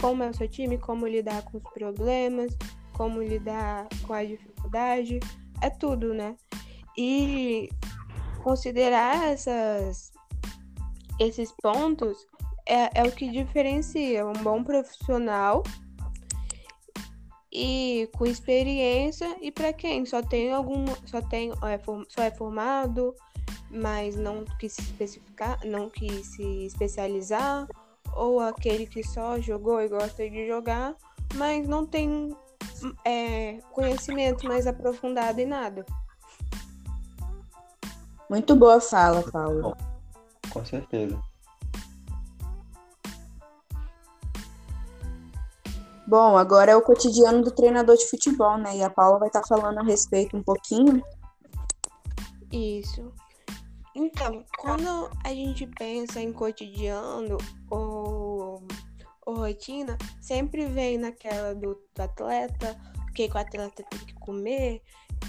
como 0.00 0.22
é 0.22 0.30
o 0.30 0.34
seu 0.34 0.48
time, 0.48 0.78
como 0.78 1.06
lidar 1.06 1.42
com 1.42 1.58
os 1.58 1.64
problemas, 1.74 2.56
como 2.94 3.22
lidar 3.22 3.86
com 4.06 4.14
a 4.14 4.24
dificuldade, 4.24 5.20
é 5.60 5.68
tudo, 5.68 6.14
né? 6.14 6.34
E 6.96 7.68
considerar 8.42 9.28
essas, 9.28 10.10
esses 11.20 11.52
pontos 11.62 12.16
é, 12.64 12.98
é 12.98 13.02
o 13.02 13.12
que 13.12 13.28
diferencia 13.28 14.26
um 14.26 14.32
bom 14.42 14.64
profissional 14.64 15.62
e 17.52 18.08
com 18.16 18.24
experiência 18.24 19.36
e 19.40 19.50
para 19.52 19.72
quem 19.72 20.06
só 20.06 20.22
tem 20.22 20.52
algum 20.52 20.86
só 21.06 21.20
tem 21.20 21.50
é, 21.50 21.80
só 22.08 22.22
é 22.22 22.30
formado 22.30 23.14
mas 23.70 24.16
não 24.16 24.44
quis 24.58 24.72
se 24.72 24.82
especificar 24.82 25.58
não 25.64 25.90
quis 25.90 26.26
se 26.26 26.66
especializar 26.66 27.66
ou 28.14 28.40
aquele 28.40 28.86
que 28.86 29.02
só 29.02 29.38
jogou 29.38 29.80
e 29.80 29.88
gosta 29.88 30.28
de 30.28 30.46
jogar 30.46 30.96
mas 31.34 31.66
não 31.66 31.84
tem 31.84 32.34
é, 33.04 33.58
conhecimento 33.72 34.46
mais 34.46 34.66
aprofundado 34.66 35.40
em 35.40 35.46
nada. 35.46 35.84
Muito 38.28 38.56
boa 38.56 38.80
fala, 38.80 39.22
Paulo. 39.30 39.76
Com 40.50 40.64
certeza. 40.64 41.20
Bom, 46.12 46.36
agora 46.36 46.72
é 46.72 46.76
o 46.76 46.82
cotidiano 46.82 47.40
do 47.42 47.50
treinador 47.50 47.96
de 47.96 48.04
futebol, 48.04 48.58
né? 48.58 48.76
E 48.76 48.82
a 48.82 48.90
Paula 48.90 49.18
vai 49.18 49.28
estar 49.28 49.42
falando 49.48 49.78
a 49.78 49.82
respeito 49.82 50.36
um 50.36 50.42
pouquinho. 50.42 51.02
Isso. 52.52 53.10
Então, 53.94 54.44
quando 54.58 55.08
a 55.24 55.30
gente 55.30 55.66
pensa 55.68 56.20
em 56.20 56.30
cotidiano 56.30 57.38
ou, 57.70 58.62
ou 59.24 59.36
rotina, 59.36 59.96
sempre 60.20 60.66
vem 60.66 60.98
naquela 60.98 61.54
do, 61.54 61.80
do 61.94 62.02
atleta, 62.02 62.78
o 63.08 63.12
que, 63.14 63.26
que, 63.26 63.34
o 63.34 63.40
atleta 63.40 63.82
tem 63.82 63.98
que 64.00 64.12
comer, 64.16 64.82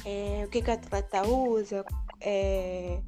é, 0.03 0.43
o 0.45 0.49
que, 0.49 0.61
que 0.61 0.69
o 0.69 0.73
atleta 0.73 1.25
usa, 1.25 1.85
é, 2.19 3.01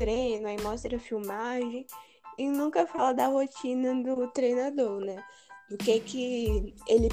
aí 0.00 0.62
mostra 0.62 0.96
a 0.96 1.00
filmagem 1.00 1.86
e 2.38 2.48
nunca 2.48 2.86
fala 2.86 3.12
da 3.12 3.26
rotina 3.28 3.94
do 4.02 4.28
treinador, 4.28 5.00
né? 5.00 5.22
Do 5.68 5.76
que 5.76 5.98
que 6.00 6.74
ele 6.86 7.08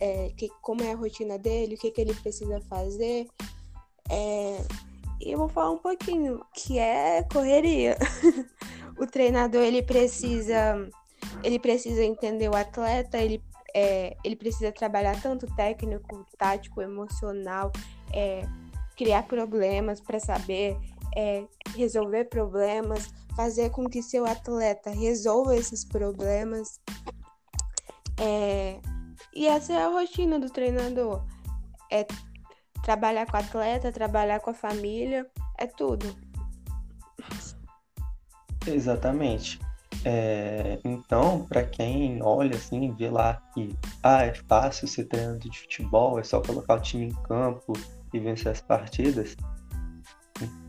é, 0.00 0.30
que, 0.36 0.48
como 0.60 0.82
é 0.82 0.92
a 0.92 0.96
rotina 0.96 1.38
dele, 1.38 1.74
o 1.74 1.78
que 1.78 1.90
que 1.90 2.00
ele 2.00 2.14
precisa 2.14 2.60
fazer. 2.68 3.26
É, 4.10 4.58
e 5.20 5.32
eu 5.32 5.38
vou 5.38 5.48
falar 5.48 5.70
um 5.70 5.78
pouquinho 5.78 6.44
que 6.52 6.78
é 6.78 7.22
correria. 7.32 7.96
o 8.98 9.06
treinador 9.06 9.62
ele 9.62 9.82
precisa 9.82 10.88
ele 11.42 11.58
precisa 11.58 12.02
entender 12.02 12.48
o 12.48 12.56
atleta, 12.56 13.18
ele 13.18 13.42
é, 13.74 14.16
ele 14.22 14.36
precisa 14.36 14.70
trabalhar 14.70 15.20
tanto 15.20 15.46
técnico, 15.56 16.24
tático, 16.38 16.80
emocional, 16.80 17.72
é, 18.12 18.46
criar 18.96 19.24
problemas 19.24 20.00
para 20.00 20.20
saber 20.20 20.76
é, 21.16 21.44
resolver 21.76 22.24
problemas, 22.24 23.12
fazer 23.36 23.70
com 23.70 23.88
que 23.88 24.02
seu 24.02 24.26
atleta 24.26 24.90
resolva 24.90 25.56
esses 25.56 25.84
problemas. 25.84 26.80
É, 28.18 28.80
e 29.34 29.46
essa 29.46 29.72
é 29.72 29.84
a 29.84 29.88
rotina 29.88 30.38
do 30.38 30.50
treinador. 30.50 31.24
É 31.90 32.06
trabalhar 32.82 33.26
com 33.26 33.36
o 33.36 33.40
atleta, 33.40 33.92
trabalhar 33.92 34.40
com 34.40 34.50
a 34.50 34.54
família, 34.54 35.26
é 35.58 35.66
tudo. 35.66 36.14
Exatamente. 38.66 39.60
É, 40.04 40.78
então, 40.84 41.46
para 41.46 41.64
quem 41.64 42.22
olha 42.22 42.56
assim, 42.56 42.92
vê 42.92 43.08
lá 43.08 43.42
que 43.54 43.74
ah, 44.02 44.24
é 44.24 44.34
fácil 44.34 44.86
ser 44.86 45.04
treinador 45.04 45.38
de 45.38 45.58
futebol, 45.58 46.18
é 46.18 46.22
só 46.22 46.42
colocar 46.42 46.74
o 46.74 46.80
time 46.80 47.06
em 47.06 47.22
campo 47.22 47.72
e 48.12 48.20
vencer 48.20 48.52
as 48.52 48.60
partidas, 48.60 49.34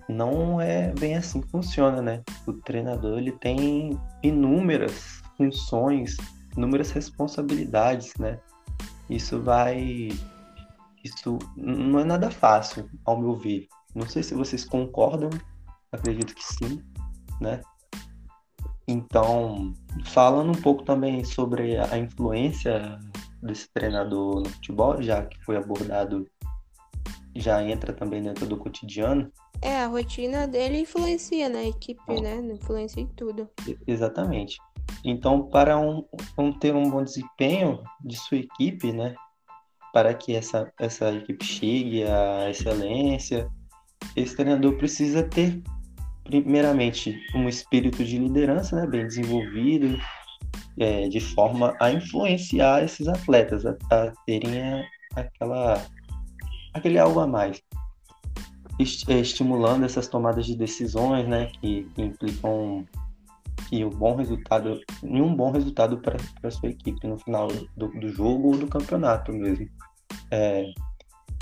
não 0.07 0.61
é 0.61 0.93
bem 0.93 1.15
assim 1.15 1.41
que 1.41 1.49
funciona, 1.49 2.01
né? 2.01 2.23
O 2.45 2.53
treinador 2.53 3.17
ele 3.17 3.31
tem 3.31 3.99
inúmeras 4.23 5.21
funções, 5.37 6.15
inúmeras 6.55 6.91
responsabilidades, 6.91 8.13
né? 8.19 8.39
Isso 9.09 9.41
vai 9.41 10.09
isso 11.03 11.37
não 11.55 11.99
é 11.99 12.03
nada 12.03 12.31
fácil, 12.31 12.89
ao 13.05 13.19
meu 13.19 13.35
ver. 13.35 13.67
Não 13.93 14.07
sei 14.07 14.23
se 14.23 14.33
vocês 14.33 14.65
concordam, 14.65 15.29
acredito 15.91 16.33
que 16.33 16.43
sim, 16.43 16.81
né? 17.39 17.61
Então, 18.87 19.73
falando 20.05 20.49
um 20.49 20.61
pouco 20.61 20.83
também 20.83 21.23
sobre 21.23 21.77
a 21.77 21.97
influência 21.97 22.99
desse 23.41 23.71
treinador 23.71 24.41
no 24.41 24.49
futebol, 24.49 25.01
já 25.01 25.25
que 25.25 25.43
foi 25.43 25.57
abordado, 25.57 26.27
já 27.35 27.63
entra 27.63 27.93
também 27.93 28.21
dentro 28.21 28.45
do 28.45 28.57
cotidiano. 28.57 29.31
É, 29.61 29.81
a 29.81 29.87
rotina 29.87 30.47
dele 30.47 30.81
influencia 30.81 31.49
na 31.49 31.63
equipe, 31.63 32.01
ah. 32.07 32.21
né? 32.21 32.35
Influencia 32.53 33.01
em 33.01 33.07
tudo. 33.07 33.49
Exatamente. 33.87 34.57
Então, 35.03 35.49
para 35.49 35.79
um, 35.79 36.05
um, 36.37 36.51
ter 36.51 36.75
um 36.75 36.89
bom 36.89 37.03
desempenho 37.03 37.81
de 38.03 38.17
sua 38.17 38.37
equipe, 38.37 38.91
né? 38.91 39.15
para 39.95 40.13
que 40.13 40.35
essa, 40.35 40.69
essa 40.77 41.09
equipe 41.13 41.45
chegue 41.45 42.03
à 42.03 42.49
excelência, 42.49 43.49
esse 44.13 44.35
treinador 44.35 44.75
precisa 44.75 45.23
ter, 45.23 45.63
primeiramente, 46.25 47.17
um 47.33 47.47
espírito 47.47 48.03
de 48.03 48.17
liderança 48.17 48.75
né, 48.75 48.85
bem 48.85 49.07
desenvolvido, 49.07 49.97
é, 50.77 51.07
de 51.07 51.21
forma 51.21 51.73
a 51.79 51.91
influenciar 51.91 52.83
esses 52.83 53.07
atletas 53.07 53.65
a, 53.65 53.77
a 53.89 54.11
terem 54.25 54.61
a, 54.61 54.83
aquela, 55.15 55.81
aquele 56.73 56.99
algo 56.99 57.21
a 57.21 57.27
mais. 57.27 57.61
É, 59.07 59.19
estimulando 59.19 59.85
essas 59.85 60.07
tomadas 60.07 60.45
de 60.45 60.55
decisões 60.55 61.27
né, 61.27 61.45
que, 61.61 61.83
que 61.95 62.01
implicam 62.01 62.85
que 63.69 63.83
o 63.85 63.89
bom 63.89 64.15
resultado, 64.15 64.79
em 65.01 65.21
um 65.21 65.33
bom 65.33 65.51
resultado 65.51 65.97
para 65.99 66.17
a 66.43 66.51
sua 66.51 66.69
equipe 66.69 67.07
no 67.07 67.17
final 67.17 67.47
do, 67.75 67.87
do 67.87 68.09
jogo 68.09 68.49
ou 68.49 68.57
do 68.57 68.67
campeonato 68.67 69.31
mesmo. 69.31 69.67
É, 70.29 70.65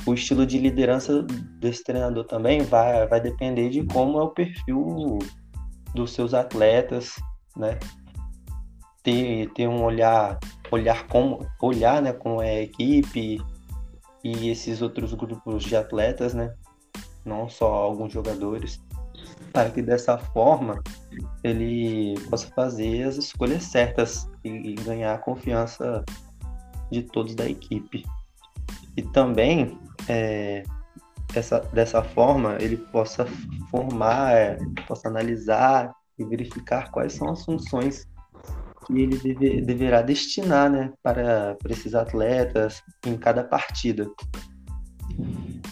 o 0.06 0.13
estilo 0.13 0.46
de 0.46 0.58
liderança 0.58 1.24
desse 1.60 1.84
treinador 1.84 2.26
também 2.26 2.62
vai, 2.62 3.08
vai 3.08 3.22
depender 3.22 3.69
de 3.69 3.84
como 3.86 4.19
é 4.19 4.24
o 4.24 4.30
perfil 4.30 5.19
dos 5.93 6.12
seus 6.12 6.34
atletas, 6.34 7.15
né? 7.56 7.80
Ter, 9.02 9.50
ter 9.52 9.67
um 9.67 9.84
olhar, 9.84 10.39
olhar 10.72 11.08
como 11.08 11.46
olhar, 11.62 12.02
né, 12.02 12.13
com 12.13 12.39
a 12.39 12.54
equipe 12.62 13.41
e 14.24 14.50
esses 14.50 14.82
outros 14.82 15.13
grupos 15.13 15.63
de 15.63 15.76
atletas, 15.76 16.34
né? 16.34 16.54
Não 17.26 17.48
só 17.48 17.74
alguns 17.74 18.12
jogadores, 18.12 18.82
para 19.52 19.70
que 19.70 19.82
dessa 19.82 20.18
forma 20.18 20.82
ele 21.44 22.16
possa 22.30 22.48
fazer 22.50 23.04
as 23.04 23.18
escolhas 23.18 23.64
certas 23.64 24.30
e, 24.44 24.50
e 24.50 24.74
ganhar 24.76 25.14
a 25.14 25.20
confiança 25.20 26.04
de 26.92 27.04
todos 27.04 27.36
da 27.36 27.48
equipe 27.48 28.04
e 28.96 29.02
também 29.02 29.80
é, 30.08 30.64
essa, 31.36 31.60
dessa 31.74 32.04
forma 32.04 32.58
ele 32.60 32.78
possa 32.78 33.26
formar, 33.70 34.34
é, 34.34 34.58
possa 34.88 35.08
analisar 35.08 35.94
e 36.18 36.24
verificar 36.24 36.92
quais 36.92 37.14
são 37.14 37.30
as 37.30 37.44
funções 37.44 38.08
que 38.86 39.02
ele 39.02 39.18
deve, 39.18 39.62
deverá 39.62 40.02
destinar 40.02 40.70
né, 40.70 40.92
para, 41.02 41.56
para 41.56 41.72
esses 41.72 41.96
atletas 41.96 42.84
em 43.06 43.18
cada 43.18 43.44
partida. 43.44 44.08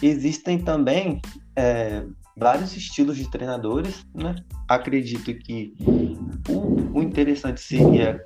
Existem 0.02 0.58
também 0.58 1.22
é, 1.56 2.04
vários 2.36 2.76
estilos 2.76 3.16
de 3.16 3.30
treinadores. 3.30 4.04
Né? 4.14 4.34
Acredito 4.68 5.32
que 5.34 5.74
o, 6.48 6.98
o 6.98 7.02
interessante 7.02 7.60
seria 7.60 8.24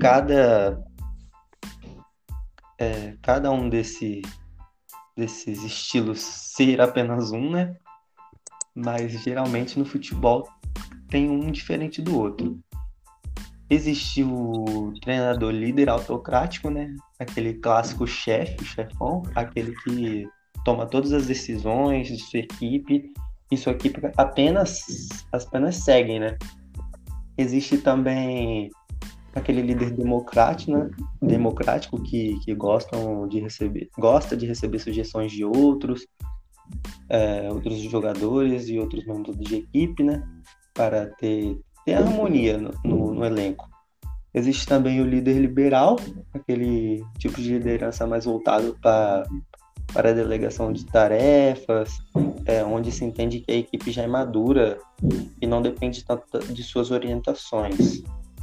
cada 0.00 0.82
é, 2.78 3.16
cada 3.20 3.50
um 3.50 3.68
desse, 3.68 4.22
desses 5.16 5.64
estilos 5.64 6.20
ser 6.20 6.80
apenas 6.80 7.32
um, 7.32 7.50
né? 7.50 7.76
Mas 8.74 9.12
geralmente 9.24 9.78
no 9.78 9.84
futebol 9.84 10.48
tem 11.08 11.28
um 11.28 11.50
diferente 11.50 12.00
do 12.00 12.16
outro. 12.16 12.60
Existe 13.68 14.22
o 14.22 14.94
treinador 15.02 15.50
líder 15.50 15.90
autocrático, 15.90 16.70
né? 16.70 16.94
Aquele 17.18 17.54
clássico 17.54 18.06
chefe, 18.06 18.64
chefão, 18.64 19.22
aquele 19.34 19.74
que 19.82 20.26
toma 20.68 20.84
todas 20.84 21.14
as 21.14 21.26
decisões 21.26 22.08
de 22.08 22.18
sua 22.18 22.40
equipe 22.40 23.10
e 23.50 23.56
sua 23.56 23.72
equipe 23.72 24.02
apenas 24.18 24.84
apenas 25.32 25.76
segue, 25.76 26.18
né? 26.18 26.36
Existe 27.38 27.78
também 27.78 28.68
aquele 29.34 29.62
líder 29.62 29.92
democrático, 29.92 30.72
né? 30.72 30.90
democrático 31.22 32.02
que, 32.02 32.38
que 32.40 32.54
gostam 32.54 33.26
de 33.28 33.40
receber, 33.40 33.88
gosta 33.98 34.36
de 34.36 34.44
receber 34.44 34.78
sugestões 34.78 35.32
de 35.32 35.42
outros, 35.42 36.06
é, 37.08 37.50
outros 37.50 37.78
jogadores 37.78 38.68
e 38.68 38.78
outros 38.78 39.06
membros 39.06 39.38
de 39.38 39.56
equipe, 39.56 40.02
né? 40.02 40.22
Para 40.74 41.06
ter, 41.18 41.58
ter 41.86 41.94
harmonia 41.94 42.58
no, 42.58 42.72
no, 42.84 43.14
no 43.14 43.24
elenco. 43.24 43.66
Existe 44.34 44.66
também 44.66 45.00
o 45.00 45.06
líder 45.06 45.38
liberal, 45.38 45.96
aquele 46.34 47.02
tipo 47.16 47.40
de 47.40 47.54
liderança 47.54 48.06
mais 48.06 48.26
voltado 48.26 48.76
para 48.82 49.26
para 49.92 50.10
a 50.10 50.12
delegação 50.12 50.72
de 50.72 50.84
tarefas, 50.84 51.98
é, 52.44 52.64
onde 52.64 52.92
se 52.92 53.04
entende 53.04 53.40
que 53.40 53.52
a 53.52 53.56
equipe 53.56 53.90
já 53.90 54.02
é 54.02 54.06
madura 54.06 54.78
e 55.40 55.46
não 55.46 55.62
depende 55.62 56.04
tanto 56.04 56.38
de 56.52 56.62
suas 56.62 56.90
orientações, 56.90 58.02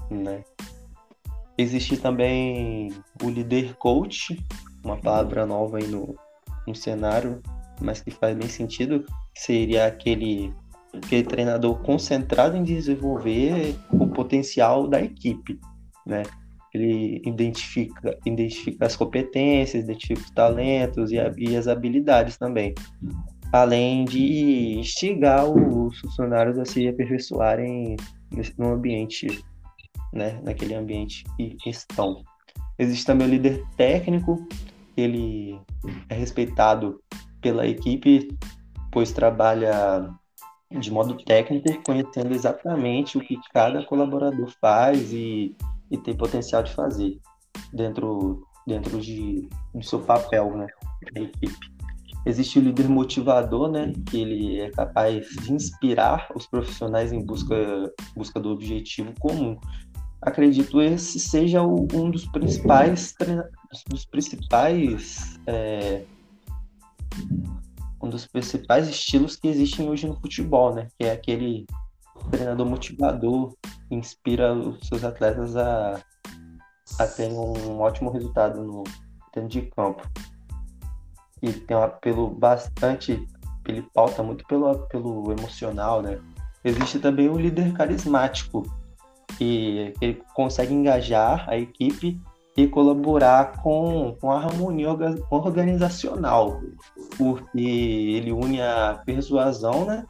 né? 0.10 0.44
Existe 1.58 1.96
também 1.98 2.92
o 3.24 3.30
líder 3.30 3.76
coach, 3.76 4.38
uma 4.84 4.98
palavra 4.98 5.46
nova 5.46 5.78
aí 5.78 5.88
no, 5.88 6.16
no 6.68 6.76
cenário, 6.76 7.42
mas 7.80 8.02
que 8.02 8.12
faz 8.12 8.36
bem 8.36 8.50
sentido, 8.50 9.06
seria 9.34 9.86
aquele, 9.86 10.54
aquele 10.94 11.24
treinador 11.24 11.78
concentrado 11.82 12.58
em 12.58 12.64
desenvolver 12.64 13.76
o 13.92 14.08
potencial 14.08 14.88
da 14.88 15.02
equipe, 15.02 15.60
né? 16.06 16.24
Ele 16.76 17.22
identifica, 17.26 18.18
identifica 18.26 18.86
as 18.86 18.96
competências, 18.96 19.84
identifica 19.84 20.22
os 20.22 20.32
talentos 20.32 21.12
e, 21.12 21.16
e 21.38 21.56
as 21.56 21.68
habilidades 21.68 22.38
também. 22.38 22.74
Além 23.52 24.06
de 24.06 24.80
instigar 24.80 25.50
os 25.50 25.98
funcionários 26.00 26.60
a 26.60 26.66
se 26.66 26.88
aperfeiçoarem 26.88 27.96
no 28.58 28.74
ambiente, 28.74 29.28
né, 30.14 30.40
naquele 30.44 30.74
ambiente 30.76 31.24
que 31.38 31.70
estão. 31.70 32.22
Existe 32.78 33.06
também 33.06 33.28
o 33.28 33.32
líder 33.32 33.64
técnico, 33.78 34.46
ele 34.98 35.58
é 36.10 36.16
respeitado 36.16 37.00
pela 37.40 37.66
equipe, 37.66 38.28
pois 38.92 39.14
trabalha 39.14 40.10
de 40.72 40.92
modo 40.92 41.16
técnico, 41.24 41.82
conhecendo 41.86 42.34
exatamente 42.34 43.18
o 43.18 43.22
que 43.22 43.40
cada 43.54 43.86
colaborador 43.86 44.52
faz 44.60 45.14
e, 45.14 45.56
e 45.92 45.98
tem 45.98 46.16
potencial 46.16 46.64
de 46.64 46.74
fazer 46.74 47.20
dentro, 47.74 48.46
dentro 48.66 49.00
de, 49.00 49.48
do 49.74 49.84
seu 49.84 50.00
papel 50.00 50.56
né, 50.56 50.68
da 51.14 51.22
equipe. 51.22 51.76
Existe 52.26 52.58
o 52.58 52.62
líder 52.62 52.90
motivador, 52.90 53.70
né, 53.70 53.94
que 54.08 54.20
ele 54.20 54.60
é 54.60 54.72
capaz 54.72 55.28
de 55.28 55.54
inspirar 55.54 56.28
os 56.36 56.48
profissionais 56.48 57.14
em 57.14 57.24
busca, 57.24 57.56
busca 58.16 58.40
do 58.40 58.50
objetivo 58.50 59.14
comum. 59.20 59.60
Acredito 60.22 60.82
esse 60.82 61.20
seja 61.20 61.62
o, 61.62 61.88
um 61.94 62.10
dos 62.10 62.26
principais 62.26 63.14
dos 63.88 64.06
principais 64.06 65.40
é, 65.46 66.04
um 68.02 68.10
dos 68.10 68.26
principais 68.26 68.88
estilos 68.88 69.36
que 69.36 69.48
existem 69.48 69.90
hoje 69.90 70.08
no 70.08 70.20
futebol, 70.20 70.74
né? 70.74 70.88
Que 70.98 71.06
é 71.06 71.12
aquele 71.12 71.66
treinador 72.32 72.66
motivador 72.66 73.56
inspira 73.90 74.54
os 74.54 74.88
seus 74.88 75.04
atletas 75.04 75.56
a, 75.56 76.00
a 77.00 77.08
ter 77.08 77.32
um 77.32 77.80
ótimo 77.80 78.12
resultado 78.12 78.64
no 78.64 78.84
dentro 79.34 79.50
de 79.50 79.62
campo. 79.64 80.08
E 81.42 81.52
tem 81.52 81.76
um 81.76 81.84
apelo 81.84 82.30
bastante, 82.30 83.28
ele 83.68 83.82
pauta 83.94 84.24
muito 84.24 84.46
pelo, 84.48 84.76
pelo 84.88 85.32
emocional, 85.32 86.02
né? 86.02 86.20
Existe 86.64 87.00
também 87.00 87.30
o 87.30 87.38
líder 87.38 87.74
carismático, 87.74 88.64
que 89.38 89.94
ele 90.02 90.22
consegue 90.34 90.74
engajar 90.74 91.48
a 91.48 91.58
equipe 91.58 92.20
e 92.58 92.68
colaborar 92.68 93.62
com, 93.62 94.16
com 94.20 94.32
a 94.32 94.38
harmonia 94.38 94.90
organizacional, 95.30 96.62
porque 97.18 97.60
ele 97.60 98.32
une 98.32 98.62
a 98.62 99.02
persuasão 99.06 99.86
né, 99.86 100.06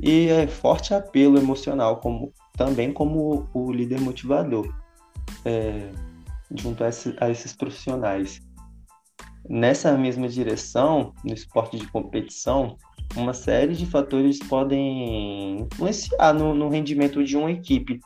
e 0.00 0.28
é 0.28 0.46
forte 0.46 0.94
apelo 0.94 1.38
emocional, 1.38 1.96
como, 1.96 2.32
também 2.56 2.92
como 2.92 3.48
o 3.52 3.72
líder 3.72 4.00
motivador, 4.00 4.72
é, 5.44 5.90
junto 6.54 6.84
a, 6.84 6.88
esse, 6.88 7.16
a 7.20 7.30
esses 7.30 7.52
profissionais. 7.52 8.40
Nessa 9.48 9.96
mesma 9.96 10.28
direção, 10.28 11.12
no 11.24 11.32
esporte 11.32 11.78
de 11.78 11.86
competição, 11.88 12.76
uma 13.16 13.32
série 13.32 13.74
de 13.74 13.86
fatores 13.86 14.38
podem 14.38 15.60
influenciar 15.60 16.32
no, 16.34 16.54
no 16.54 16.68
rendimento 16.68 17.24
de 17.24 17.36
uma 17.36 17.50
equipe, 17.50 17.98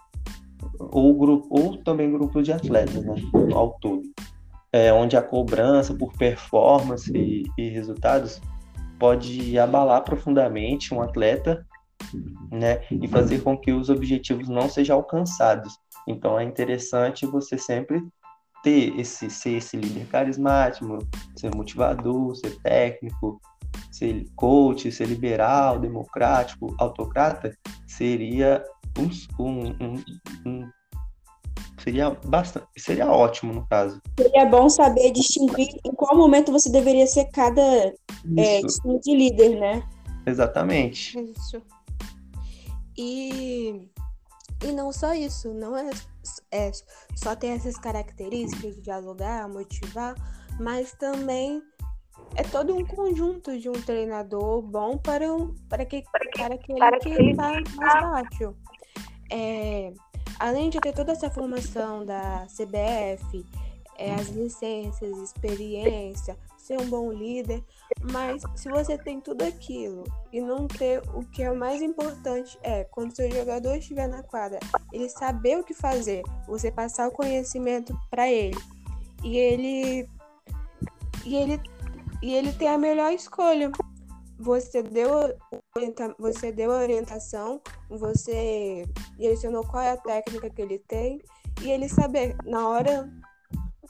ou, 0.78 1.14
grupo, 1.14 1.48
ou 1.50 1.76
também 1.76 2.11
grupo 2.11 2.42
de 2.42 2.52
atletas, 2.52 3.05
né, 3.05 3.14
ao 3.55 3.72
todo. 3.81 4.02
É, 4.72 4.90
onde 4.90 5.16
a 5.16 5.22
cobrança 5.22 5.92
por 5.94 6.12
performance 6.14 7.12
e, 7.14 7.44
e 7.59 7.68
resultados 7.68 8.40
pode 8.98 9.59
abalar 9.59 10.02
profundamente 10.02 10.94
um 10.94 11.02
atleta 11.02 11.66
né, 12.50 12.82
e 12.90 13.08
fazer 13.08 13.42
com 13.42 13.56
que 13.56 13.72
os 13.72 13.88
objetivos 13.88 14.48
não 14.48 14.68
sejam 14.68 14.96
alcançados. 14.96 15.76
Então 16.06 16.38
é 16.38 16.44
interessante 16.44 17.26
você 17.26 17.56
sempre 17.56 18.02
ter 18.62 18.98
esse 18.98 19.28
ser 19.28 19.56
esse 19.56 19.76
líder 19.76 20.06
carismático, 20.06 20.98
ser 21.36 21.54
motivador, 21.54 22.34
ser 22.36 22.56
técnico, 22.62 23.40
ser 23.90 24.24
coach, 24.36 24.90
ser 24.90 25.06
liberal, 25.06 25.78
democrático, 25.78 26.74
autocrata, 26.78 27.56
seria 27.86 28.64
um, 28.98 29.44
um, 29.44 30.02
um, 30.46 30.68
seria 31.78 32.10
bastante, 32.24 32.66
seria 32.76 33.10
ótimo 33.10 33.52
no 33.52 33.66
caso. 33.66 34.00
Seria 34.18 34.46
bom 34.46 34.68
saber 34.68 35.10
distinguir 35.10 35.68
em 35.84 35.92
qual 35.92 36.16
momento 36.16 36.52
você 36.52 36.70
deveria 36.70 37.06
ser 37.06 37.26
cada 37.32 37.62
é, 37.62 38.60
de 38.60 39.16
líder, 39.16 39.58
né? 39.58 39.82
Exatamente. 40.26 41.18
Isso. 41.18 41.60
E, 42.96 43.88
e 44.62 44.72
não 44.72 44.92
só 44.92 45.14
isso, 45.14 45.52
não 45.55 45.76
é, 45.76 45.90
é 46.50 46.70
só 47.16 47.35
ter 47.35 47.48
essas 47.48 47.76
características 47.76 48.76
de 48.76 48.83
dialogar, 48.83 49.48
motivar, 49.48 50.14
mas 50.61 50.92
também 50.92 51.62
é 52.37 52.42
todo 52.42 52.74
um 52.76 52.85
conjunto 52.85 53.59
de 53.59 53.68
um 53.68 53.72
treinador 53.72 54.62
bom 54.62 54.96
para, 54.96 55.33
um, 55.33 55.55
para, 55.68 55.85
que, 55.85 56.02
para 56.37 56.55
aquele 56.55 56.78
para 56.78 56.98
que 56.98 57.11
está 57.11 57.35
mais 57.35 57.74
baixo. 57.74 58.57
É, 59.31 59.92
além 60.38 60.70
de 60.70 60.81
ter 60.81 60.92
toda 60.92 61.12
essa 61.12 61.31
formação 61.31 62.05
da 62.05 62.46
CBF, 62.46 63.44
é, 63.96 64.14
as 64.14 64.28
licenças, 64.28 65.16
experiência, 65.18 66.37
ser 66.62 66.81
um 66.81 66.88
bom 66.88 67.12
líder, 67.12 67.62
mas 68.12 68.42
se 68.55 68.68
você 68.70 68.96
tem 68.96 69.20
tudo 69.20 69.42
aquilo 69.42 70.05
e 70.33 70.40
não 70.40 70.68
ter 70.68 71.03
o 71.14 71.25
que 71.25 71.42
é 71.42 71.51
o 71.51 71.57
mais 71.57 71.83
importante 71.83 72.59
é 72.62 72.85
quando 72.85 73.14
seu 73.14 73.31
jogador 73.31 73.77
estiver 73.77 74.09
na 74.09 74.22
quadra, 74.22 74.61
ele 74.92 75.09
saber 75.09 75.59
o 75.59 75.64
que 75.64 75.75
fazer, 75.75 76.22
você 76.46 76.70
passar 76.70 77.09
o 77.09 77.12
conhecimento 77.12 77.98
para 78.11 78.31
ele 78.31 78.57
e 79.25 79.37
ele 79.37 80.09
e 81.25 81.37
ele 81.37 81.61
e 82.22 82.35
ele 82.35 82.53
ter 82.53 82.68
a 82.68 82.79
melhor 82.79 83.12
escolha. 83.12 83.70
Você 84.38 84.83
deu, 84.83 85.11
você 86.18 86.51
deu 86.53 86.72
a 86.72 86.79
orientação, 86.79 87.61
você 87.88 88.85
direcionou 89.16 89.66
qual 89.66 89.83
é 89.83 89.90
a 89.90 89.96
técnica 89.96 90.51
que 90.51 90.62
ele 90.62 90.79
tem 90.79 91.20
e 91.61 91.70
ele 91.70 91.88
saber 91.88 92.37
na 92.44 92.68
hora 92.68 93.09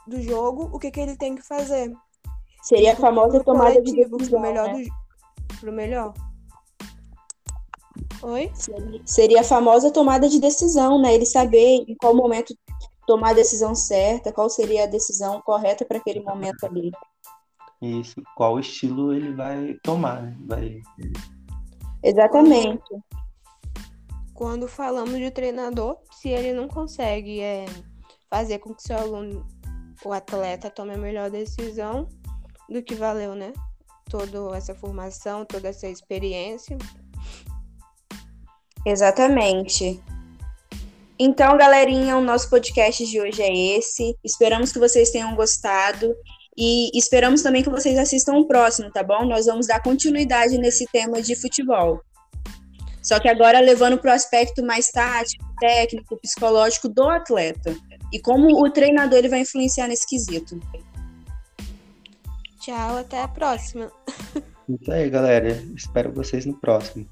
do 0.06 0.20
jogo 0.20 0.68
o 0.72 0.78
que, 0.78 0.90
que 0.90 1.00
ele 1.00 1.16
tem 1.16 1.36
que 1.36 1.42
fazer. 1.42 1.94
Seria 2.62 2.92
a 2.92 2.96
famosa 2.96 3.42
tomada 3.42 3.82
de 3.82 3.92
decisão, 3.92 4.18
pro 4.18 4.40
melhor 4.40 4.68
né? 4.68 4.84
do, 4.84 5.56
pro 5.60 5.72
melhor. 5.72 6.14
Oi? 8.22 8.52
Seria 9.04 9.40
a 9.40 9.44
famosa 9.44 9.90
tomada 9.90 10.28
de 10.28 10.40
decisão, 10.40 11.02
né? 11.02 11.12
Ele 11.12 11.26
saber 11.26 11.84
em 11.88 11.96
qual 11.96 12.14
momento 12.14 12.54
tomar 13.04 13.30
a 13.30 13.34
decisão 13.34 13.74
certa, 13.74 14.32
qual 14.32 14.48
seria 14.48 14.84
a 14.84 14.86
decisão 14.86 15.42
correta 15.42 15.84
para 15.84 15.98
aquele 15.98 16.20
momento 16.20 16.64
ali. 16.64 16.92
Isso, 17.80 18.22
qual 18.36 18.60
estilo 18.60 19.12
ele 19.12 19.34
vai 19.34 19.76
tomar, 19.82 20.22
né? 20.22 20.36
Vai... 20.46 20.80
Exatamente. 22.00 22.84
Quando 24.32 24.68
falamos 24.68 25.18
de 25.18 25.32
treinador, 25.32 25.98
se 26.12 26.28
ele 26.28 26.52
não 26.52 26.68
consegue 26.68 27.40
é, 27.40 27.66
fazer 28.30 28.60
com 28.60 28.72
que 28.72 28.82
seu 28.82 28.96
aluno, 28.96 29.44
o 30.04 30.12
atleta, 30.12 30.70
tome 30.70 30.94
a 30.94 30.98
melhor 30.98 31.28
decisão, 31.28 32.08
do 32.68 32.82
que 32.82 32.94
valeu, 32.94 33.34
né? 33.34 33.52
Toda 34.10 34.56
essa 34.56 34.74
formação, 34.74 35.44
toda 35.44 35.68
essa 35.68 35.86
experiência. 35.88 36.76
Exatamente. 38.84 40.02
Então, 41.18 41.56
galerinha, 41.56 42.16
o 42.16 42.20
nosso 42.20 42.50
podcast 42.50 43.06
de 43.06 43.20
hoje 43.20 43.42
é 43.42 43.76
esse. 43.78 44.16
Esperamos 44.24 44.72
que 44.72 44.78
vocês 44.78 45.10
tenham 45.10 45.36
gostado. 45.36 46.14
E 46.56 46.90
esperamos 46.98 47.42
também 47.42 47.62
que 47.62 47.70
vocês 47.70 47.96
assistam 47.96 48.34
o 48.34 48.46
próximo, 48.46 48.90
tá 48.90 49.02
bom? 49.02 49.24
Nós 49.24 49.46
vamos 49.46 49.66
dar 49.66 49.82
continuidade 49.82 50.58
nesse 50.58 50.84
tema 50.92 51.22
de 51.22 51.34
futebol. 51.34 52.00
Só 53.02 53.18
que 53.18 53.28
agora 53.28 53.60
levando 53.60 53.98
para 53.98 54.10
o 54.10 54.14
aspecto 54.14 54.64
mais 54.64 54.88
tático, 54.88 55.44
técnico, 55.58 56.18
psicológico 56.18 56.88
do 56.88 57.08
atleta. 57.08 57.74
E 58.12 58.20
como 58.20 58.62
o 58.62 58.70
treinador 58.70 59.18
ele 59.18 59.28
vai 59.28 59.40
influenciar 59.40 59.88
nesse 59.88 60.06
quesito. 60.06 60.60
Tchau, 62.62 62.98
até 62.98 63.20
a 63.20 63.26
próxima. 63.26 63.90
Isso 64.68 64.92
aí, 64.92 65.10
galera. 65.10 65.48
Espero 65.74 66.12
vocês 66.12 66.46
no 66.46 66.54
próximo. 66.54 67.08